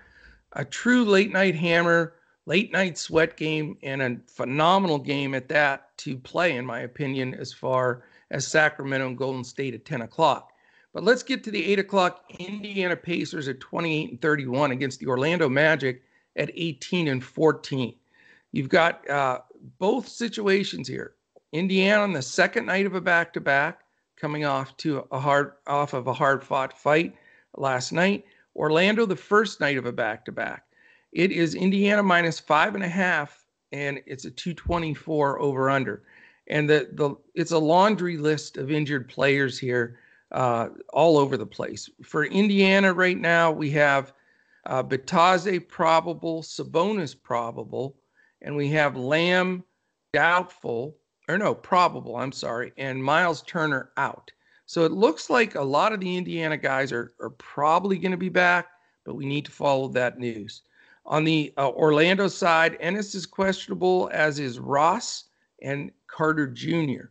[0.53, 2.15] a true late night hammer,
[2.47, 7.35] late night sweat game, and a phenomenal game at that to play, in my opinion,
[7.35, 10.50] as far as Sacramento and Golden State at 10 o'clock.
[10.93, 15.07] But let's get to the 8 o'clock Indiana Pacers at 28 and 31 against the
[15.07, 16.03] Orlando Magic
[16.37, 17.95] at 18 and 14.
[18.53, 19.41] You've got uh,
[19.79, 21.15] both situations here.
[21.53, 23.81] Indiana on the second night of a back to back
[24.17, 27.15] coming off to a hard off of a hard fought fight
[27.57, 28.25] last night.
[28.55, 30.65] Orlando, the first night of a back to back.
[31.13, 36.03] It is Indiana minus five and a half, and it's a 224 over under.
[36.49, 39.99] And the the it's a laundry list of injured players here,
[40.33, 41.89] uh, all over the place.
[42.03, 44.13] For Indiana right now, we have
[44.67, 47.97] uh, Bitadze probable, Sabonis probable,
[48.43, 49.65] and we have Lamb
[50.13, 50.97] doubtful,
[51.29, 54.31] or no, probable, I'm sorry, and Miles Turner out.
[54.67, 58.17] So it looks like a lot of the Indiana guys are, are probably going to
[58.17, 58.69] be back,
[59.05, 60.63] but we need to follow that news.
[61.07, 65.25] On the uh, Orlando side, Ennis is questionable, as is Ross
[65.63, 67.07] and Carter Jr.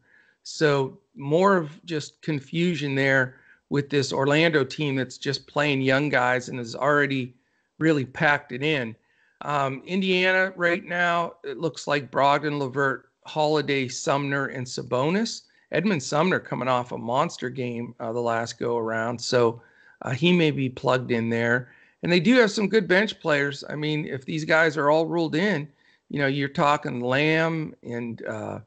[0.51, 3.35] So more of just confusion there
[3.69, 7.35] with this Orlando team that's just playing young guys and has already
[7.77, 8.95] really packed it in.
[9.41, 15.43] Um, Indiana right now, it looks like Brogdon, LeVert, Holiday, Sumner, and Sabonis.
[15.71, 19.61] Edmond Sumner coming off a monster game uh, the last go around, so
[20.01, 21.71] uh, he may be plugged in there.
[22.01, 23.63] And they do have some good bench players.
[23.69, 25.67] I mean, if these guys are all ruled in,
[26.09, 28.59] you know, you're talking Lamb and uh,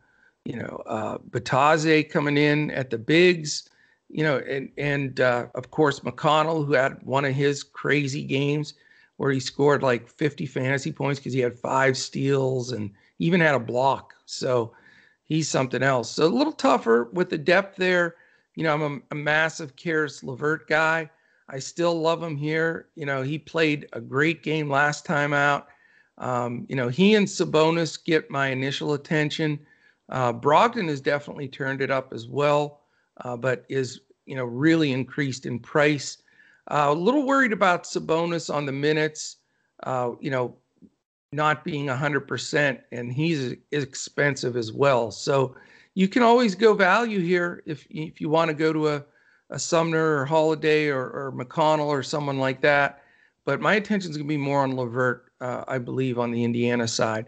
[0.44, 3.68] you know uh, Bitadze coming in at the bigs,
[4.08, 8.74] you know, and and uh, of course McConnell, who had one of his crazy games
[9.16, 13.54] where he scored like 50 fantasy points because he had five steals and even had
[13.54, 14.14] a block.
[14.26, 14.72] So
[15.24, 16.10] he's something else.
[16.10, 18.16] So a little tougher with the depth there.
[18.56, 21.08] You know, I'm a, a massive Caris LeVert guy.
[21.48, 22.88] I still love him here.
[22.96, 25.68] You know, he played a great game last time out.
[26.18, 29.58] Um, you know, he and Sabonis get my initial attention.
[30.12, 32.82] Uh, Brogdon has definitely turned it up as well,
[33.22, 36.18] uh, but is you know really increased in price.
[36.70, 39.38] Uh, a little worried about Sabonis on the minutes.
[39.82, 40.54] Uh, you know,
[41.32, 45.10] not being 100%, and he's expensive as well.
[45.10, 45.56] So
[45.94, 49.04] you can always go value here if if you want to go to a,
[49.48, 53.02] a Sumner or Holiday or, or McConnell or someone like that.
[53.46, 56.44] But my attention is going to be more on LeVert, uh, I believe, on the
[56.44, 57.26] Indiana side.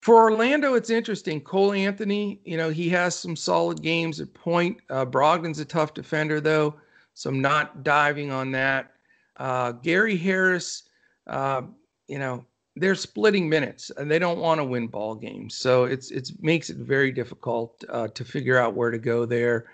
[0.00, 1.40] For Orlando, it's interesting.
[1.40, 4.78] Cole Anthony, you know, he has some solid games at point.
[4.90, 6.74] Uh, Brogdon's a tough defender, though,
[7.14, 8.92] so I'm not diving on that.
[9.36, 10.84] Uh, Gary Harris,
[11.26, 11.62] uh,
[12.06, 12.44] you know,
[12.76, 16.70] they're splitting minutes and they don't want to win ball games, so it's it makes
[16.70, 19.66] it very difficult uh, to figure out where to go there.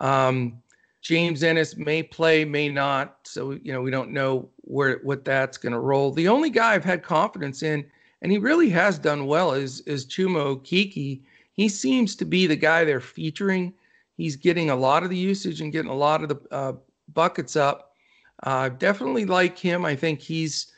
[0.00, 0.62] Um,
[1.02, 5.58] James Ennis may play, may not, so you know we don't know where what that's
[5.58, 6.10] going to roll.
[6.12, 7.84] The only guy I've had confidence in,
[8.22, 11.20] and he really has done well, is is Chuma Okeke.
[11.52, 13.72] He seems to be the guy they're featuring.
[14.16, 16.72] He's getting a lot of the usage and getting a lot of the uh,
[17.12, 17.94] buckets up.
[18.42, 19.84] Uh, definitely like him.
[19.84, 20.72] I think he's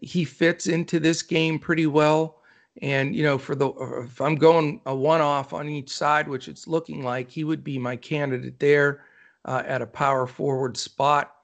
[0.00, 2.38] he fits into this game pretty well.
[2.80, 3.70] And you know, for the
[4.04, 7.78] if I'm going a one-off on each side, which it's looking like, he would be
[7.78, 9.04] my candidate there
[9.44, 11.34] uh, at a power forward spot.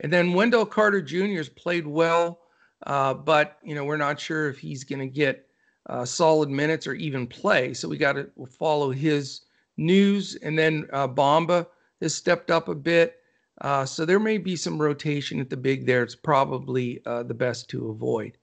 [0.00, 1.38] And then Wendell Carter Jr.
[1.38, 2.40] has played well,
[2.86, 5.48] uh, but you know we're not sure if he's going to get
[5.88, 7.74] uh, solid minutes or even play.
[7.74, 9.42] So we got to follow his
[9.76, 10.36] news.
[10.36, 11.66] And then uh, Bamba
[12.00, 13.16] has stepped up a bit.
[13.60, 16.02] Uh, so there may be some rotation at the big there.
[16.02, 18.36] It's probably uh, the best to avoid.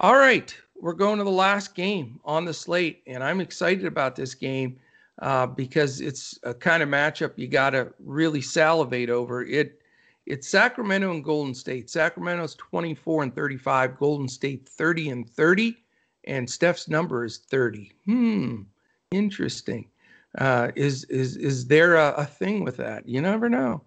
[0.00, 4.16] All right, we're going to the last game on the slate, and I'm excited about
[4.16, 4.78] this game
[5.20, 9.44] uh, because it's a kind of matchup you got to really salivate over.
[9.44, 9.80] It
[10.26, 11.90] it's Sacramento and Golden State.
[11.90, 15.76] Sacramento's 24 and 35, Golden State 30 and 30,
[16.24, 17.92] and Steph's number is 30.
[18.06, 18.62] Hmm,
[19.10, 19.88] interesting.
[20.38, 23.06] Uh, is is is there a, a thing with that?
[23.06, 23.82] You never know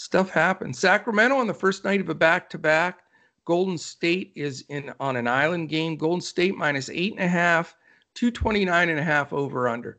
[0.00, 0.78] stuff happens.
[0.78, 3.00] Sacramento on the first night of a back to back.
[3.44, 5.96] Golden State is in on an island game.
[5.96, 7.76] Golden State minus eight and a half,
[8.14, 9.98] 229 and a half over under.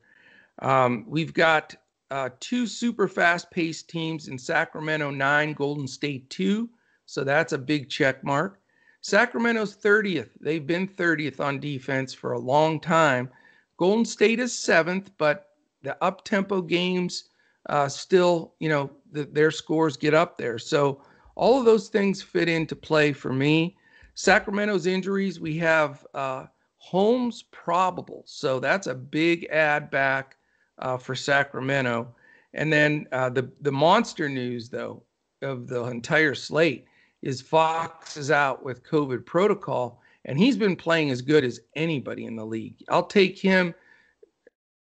[0.60, 1.76] Um, we've got
[2.12, 6.70] uh, two super fast paced teams in Sacramento, nine, Golden State, two.
[7.06, 8.60] So that's a big check mark.
[9.00, 10.30] Sacramento's 30th.
[10.40, 13.30] They've been 30th on defense for a long time.
[13.78, 17.30] Golden State is seventh, but the up tempo games
[17.70, 20.60] uh, still, you know, the, their scores get up there.
[20.60, 21.02] So
[21.36, 23.78] all of those things fit into play for me.
[24.16, 26.46] Sacramento's injuries, we have uh,
[26.78, 28.24] Holmes probable.
[28.26, 30.36] So that's a big add back
[30.82, 32.14] uh, for Sacramento.
[32.54, 35.04] And then uh, the the monster news though
[35.42, 36.86] of the entire slate
[37.22, 42.26] is Fox is out with COVID protocol, and he's been playing as good as anybody
[42.26, 42.76] in the league.
[42.90, 43.74] I'll take him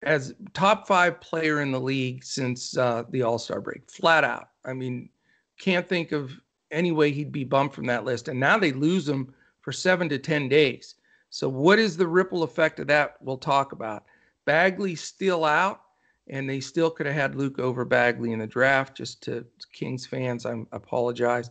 [0.03, 4.49] as top five player in the league since uh, the All Star break, flat out.
[4.63, 5.09] I mean,
[5.57, 6.31] can't think of
[6.71, 8.27] any way he'd be bumped from that list.
[8.27, 10.95] And now they lose him for seven to 10 days.
[11.29, 13.15] So, what is the ripple effect of that?
[13.21, 14.05] We'll talk about.
[14.45, 15.81] Bagley still out,
[16.27, 18.97] and they still could have had Luka over Bagley in the draft.
[18.97, 21.49] Just to Kings fans, I apologize.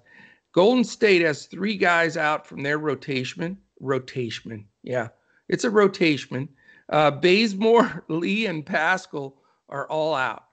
[0.53, 3.59] Golden State has three guys out from their rotation.
[3.81, 5.09] Rotation, yeah,
[5.49, 6.49] it's a rotation
[6.89, 9.35] uh, Bazemore, Lee, and Paschall
[9.69, 10.45] are all out.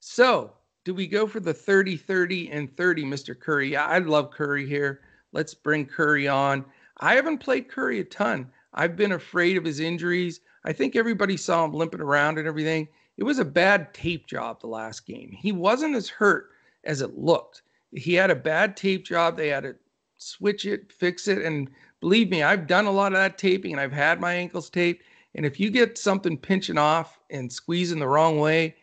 [0.00, 0.52] So,
[0.84, 3.38] do we go for the 30 30 and 30, Mr.
[3.38, 3.76] Curry?
[3.76, 5.00] I love Curry here.
[5.32, 6.64] Let's bring Curry on.
[6.98, 8.50] I haven't played Curry a ton.
[8.74, 10.40] I've been afraid of his injuries.
[10.64, 12.88] I think everybody saw him limping around and everything.
[13.18, 15.32] It was a bad tape job the last game.
[15.32, 16.50] He wasn't as hurt
[16.84, 17.62] as it looked.
[17.92, 19.36] He had a bad tape job.
[19.36, 19.74] They had to
[20.18, 21.42] switch it, fix it.
[21.42, 21.68] And
[22.00, 25.02] believe me, I've done a lot of that taping and I've had my ankles taped.
[25.34, 28.76] And if you get something pinching off and squeezing the wrong way,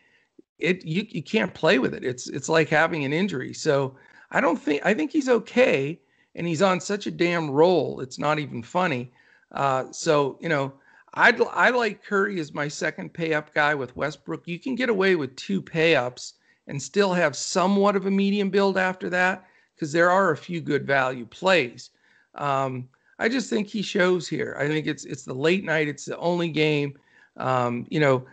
[0.58, 2.04] it you you can't play with it.
[2.04, 3.52] It's it's like having an injury.
[3.52, 3.96] So
[4.30, 6.00] I don't think I think he's okay,
[6.34, 8.00] and he's on such a damn roll.
[8.00, 9.12] It's not even funny.
[9.52, 10.72] Uh, so you know,
[11.16, 14.46] I I like Curry as my second pay up guy with Westbrook.
[14.46, 16.34] You can get away with two pay ups
[16.66, 20.60] and still have somewhat of a medium build after that because there are a few
[20.60, 21.90] good value plays.
[22.34, 22.88] Um,
[23.18, 24.56] I just think he shows here.
[24.58, 25.88] I think it's it's the late night.
[25.88, 26.98] It's the only game.
[27.38, 28.26] Um, you know,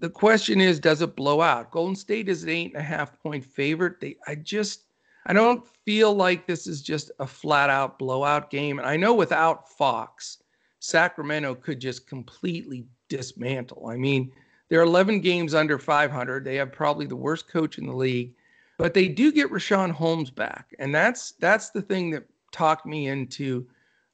[0.00, 1.70] the question is, does it blow out?
[1.70, 4.00] Golden State is an eight and a half point favorite.
[4.00, 4.82] They, I just,
[5.26, 8.78] I don't feel like this is just a flat out blowout game.
[8.78, 10.38] And I know without Fox,
[10.84, 13.86] Sacramento could just completely dismantle.
[13.88, 14.30] I mean,
[14.68, 16.44] they're 11 games under 500.
[16.44, 18.34] They have probably the worst coach in the league.
[18.76, 23.06] But they do get Richaun Holmes back, and that's that's the thing that talked me
[23.06, 23.66] into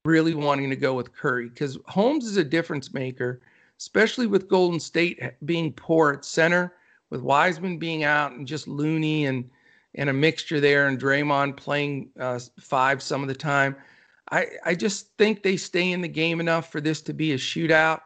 [0.04, 3.40] really wanting to go with Curry because Holmes is a difference maker,
[3.78, 6.74] especially with Golden State being poor at center,
[7.08, 9.48] with Wiseman being out and just Looney and
[9.94, 13.74] and a mixture there, and Draymond playing uh, five some of the time.
[14.30, 17.38] I I just think they stay in the game enough for this to be a
[17.38, 18.00] shootout.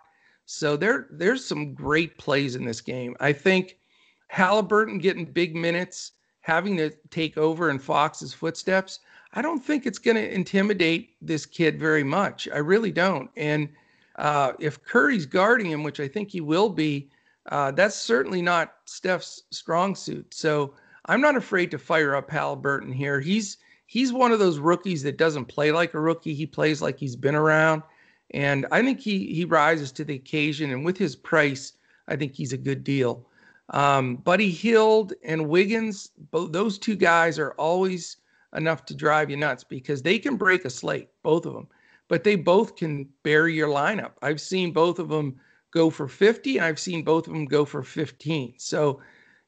[0.47, 3.17] So there there's some great plays in this game.
[3.21, 3.79] I think
[4.29, 9.01] Halliburton getting big minutes, having to take over in Fox's footsteps.
[9.35, 12.49] I don't think it's going to intimidate this kid very much.
[12.53, 13.31] I really don't.
[13.37, 13.69] And
[14.17, 17.11] uh, if Curry's guarding him, which I think he will be,
[17.51, 20.33] uh, that's certainly not Steph's strong suit.
[20.33, 20.75] So
[21.07, 23.21] I'm not afraid to fire up Halliburton here.
[23.21, 26.35] He's he's one of those rookies that doesn't play like a rookie.
[26.35, 27.83] He plays like he's been around,
[28.33, 30.71] and I think he he rises to the occasion.
[30.71, 31.75] And with his price,
[32.09, 33.27] I think he's a good deal.
[33.71, 38.19] Um, Buddy Hield and Wiggins, both those two guys are always
[38.55, 41.69] enough to drive you nuts because they can break a slate, both of them,
[42.09, 44.13] but they both can bury your lineup.
[44.23, 47.65] I've seen both of them go for 50 and I've seen both of them go
[47.65, 48.55] for 15.
[48.59, 49.01] So,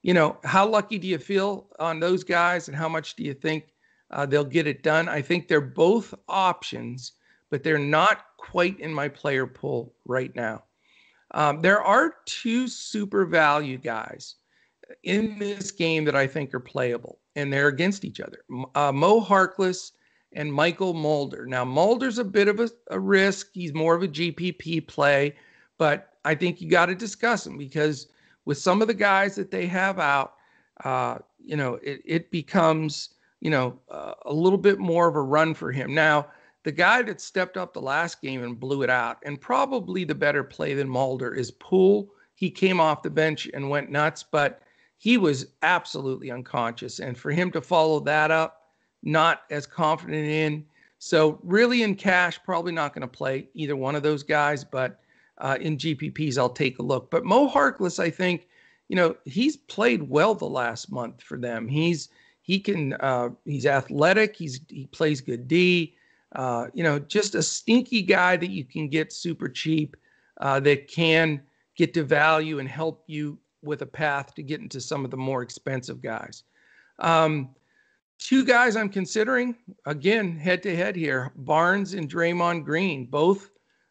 [0.03, 3.35] you know, how lucky do you feel on those guys and how much do you
[3.35, 3.69] think
[4.11, 5.09] uh, they'll get it done?
[5.09, 7.13] I think they're both options,
[7.51, 10.65] but they're not quite in my player pool right now.
[11.33, 14.37] Um, there are two super value guys
[15.03, 18.39] in this game that I think are playable, and they're against each other.
[18.75, 19.93] Uh, Mo Harkless
[20.33, 21.47] and Mychal Mulder.
[21.47, 23.49] Now, Mulder's a bit of a, a risk.
[23.53, 25.35] He's more of a GPP play,
[25.79, 28.09] but I think you got to discuss him because
[28.45, 30.35] with some of the guys that they have out,
[30.85, 35.23] uh, you know, it, it becomes, you know, uh, a little bit more of a
[35.23, 35.95] run for him.
[35.95, 36.29] Now,
[36.65, 40.15] the guy that stepped up the last game and blew it out, and probably the
[40.15, 42.11] better play than Mulder is Poole.
[42.35, 44.63] He came off the bench and went nuts, but
[44.99, 46.99] he was absolutely unconscious.
[46.99, 48.73] And for him to follow that up,
[49.03, 50.65] not as confident in.
[50.99, 55.01] So, really, in cash, probably not going to play either one of those guys, but
[55.39, 57.11] uh, in GPPs, I'll take a look.
[57.11, 58.49] But Mo Harkless, I think,
[58.89, 61.69] you know, he's played well the last month for them.
[61.69, 62.09] He's
[62.47, 64.37] he can uh, he's athletic.
[64.37, 65.97] He's he plays good D.
[66.37, 69.97] Uh, you know, just a stinky guy that you can get super cheap
[70.41, 71.43] uh, that can
[71.77, 75.17] get to value and help you with a path to get into some of the
[75.17, 76.45] more expensive guys.
[77.01, 77.51] Um,
[78.21, 83.51] two guys I'm considering again head to head here: Barnes and Draymond Green, both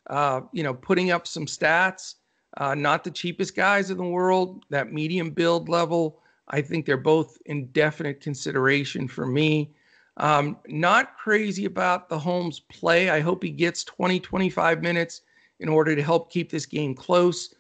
[0.10, 2.16] uh, you know putting up some stats.
[2.56, 4.64] Uh, not the cheapest guys in the world.
[4.70, 9.74] That medium build level, I think they're both in definite consideration for me.
[10.18, 13.10] Um, not crazy about the Holmes play.
[13.10, 15.22] I hope he gets 20, 25 minutes
[15.60, 17.54] in order to help keep this game close.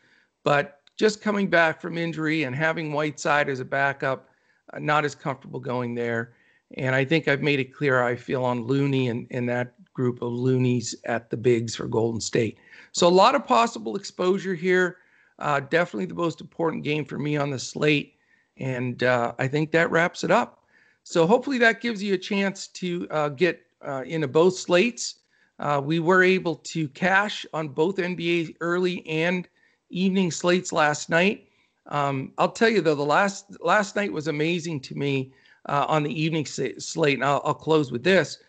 [0.43, 4.29] But just coming back from injury and having Whiteside as a backup,
[4.73, 6.33] uh, not as comfortable going there.
[6.77, 10.21] And I think I've made it clear I feel on Looney and, and that group
[10.21, 12.57] of Loonies at the bigs for Golden State.
[12.91, 14.97] So a lot of possible exposure here.
[15.39, 18.14] Uh, definitely the most important game for me on the slate.
[18.57, 20.63] And uh, I think that wraps it up.
[21.03, 25.19] So hopefully that gives you a chance to uh, get uh, into both slates.
[25.59, 29.47] Uh, we were able to cash on both NBA early and
[29.89, 31.47] evening slates last night.
[31.87, 35.31] Um, I'll tell you though, the last last night was amazing to me
[35.67, 38.39] uh, on the evening slate, and I'll, I'll close with this.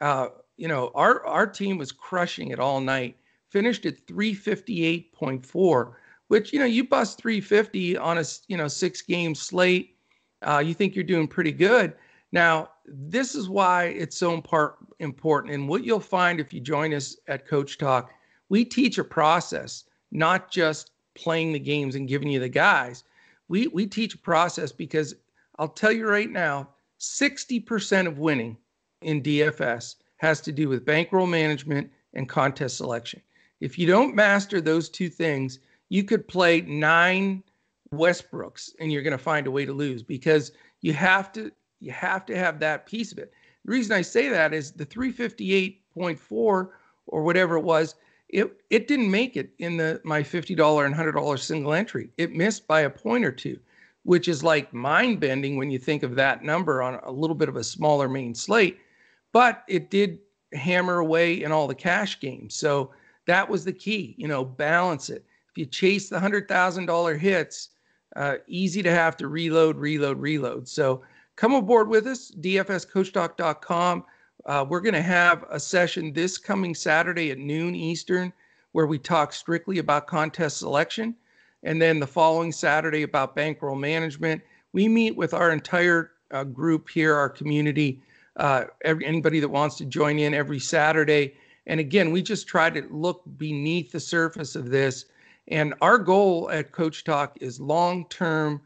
[0.00, 3.16] Uh, you know, our our team was crushing it all night.
[3.50, 5.92] Finished at 358.4,
[6.28, 9.96] which you know you bust 350 on a you know six game slate.
[10.42, 11.94] Uh, you think you're doing pretty good.
[12.32, 15.54] Now, this is why it's so impar- important.
[15.54, 18.12] And what you'll find if you join us at Coach Talk,
[18.48, 23.04] we teach a process not just playing the games and giving you the guys.
[23.48, 25.14] We we teach a process because
[25.58, 26.68] I'll tell you right now,
[27.00, 28.56] 60% of winning
[29.02, 33.22] in DFS has to do with bankroll management and contest selection.
[33.60, 37.42] If you don't master those two things, you could play nine
[37.92, 41.92] Westbrooks and you're going to find a way to lose because you have to you
[41.92, 43.32] have to have that piece of it.
[43.64, 46.70] The reason I say that is the 358.4 or
[47.22, 47.94] whatever it was
[48.28, 52.10] it it didn't make it in the my $50 and $100 single entry.
[52.16, 53.58] It missed by a point or two,
[54.02, 57.48] which is like mind bending when you think of that number on a little bit
[57.48, 58.78] of a smaller main slate,
[59.32, 60.18] but it did
[60.52, 62.54] hammer away in all the cash games.
[62.54, 62.90] So
[63.26, 65.24] that was the key, you know, balance it.
[65.56, 67.70] If you chase the $100,000 hits,
[68.14, 70.68] uh, easy to have to reload, reload, reload.
[70.68, 71.00] So
[71.36, 74.04] come aboard with us, dfscoachtalk.com.
[74.44, 78.34] Uh, we're going to have a session this coming Saturday at noon Eastern
[78.72, 81.16] where we talk strictly about contest selection.
[81.62, 84.42] And then the following Saturday about bankroll management.
[84.74, 88.02] We meet with our entire uh, group here, our community,
[88.36, 91.32] uh, every, anybody that wants to join in every Saturday.
[91.66, 95.06] And again, we just try to look beneath the surface of this.
[95.48, 98.60] And our goal at Coach Talk is long term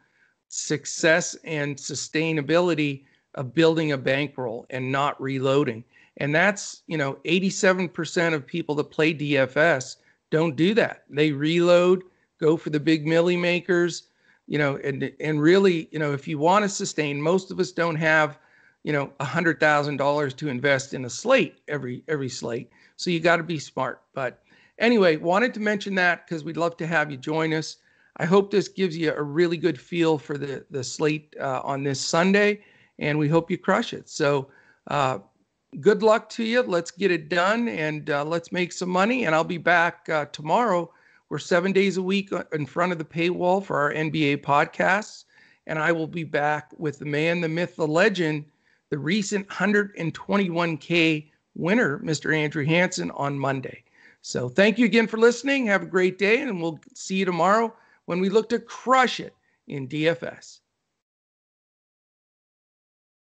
[0.49, 3.05] success and sustainability
[3.35, 5.85] of building a bankroll and not reloading.
[6.17, 9.97] And that's, you know, 87% of people that play DFS
[10.31, 11.05] don't do that.
[11.09, 12.03] They reload,
[12.39, 14.05] go for the big milli makers,
[14.47, 17.71] you know, and and really, you know, if you want to sustain, most of us
[17.71, 18.39] don't have,
[18.83, 22.71] you know, hundred thousand dollars to invest in a slate every every slate.
[22.97, 24.03] So you got to be smart.
[24.13, 24.43] But
[24.81, 27.77] anyway, wanted to mention that because we'd love to have you join us.
[28.17, 31.85] I hope this gives you a really good feel for the the slate uh, on
[31.85, 32.65] this Sunday,
[32.99, 34.09] and we hope you crush it.
[34.09, 34.51] So.
[34.89, 35.21] Uh,
[35.79, 36.63] good luck to you.
[36.63, 39.25] Let's get it done and uh, let's make some money.
[39.25, 40.93] And I'll be back uh, tomorrow.
[41.29, 45.25] We're seven days a week uh, in front of the paywall for our NBA podcasts.
[45.67, 48.47] And I will be back with the man, the myth, the legend,
[48.91, 52.37] the recent 121K winner, Mr.
[52.37, 53.85] Andrew Hanson, on Monday.
[54.23, 55.67] So thank you again for listening.
[55.67, 59.35] Have a great day, and we'll see you tomorrow when we look to crush it
[59.67, 60.60] in DFS.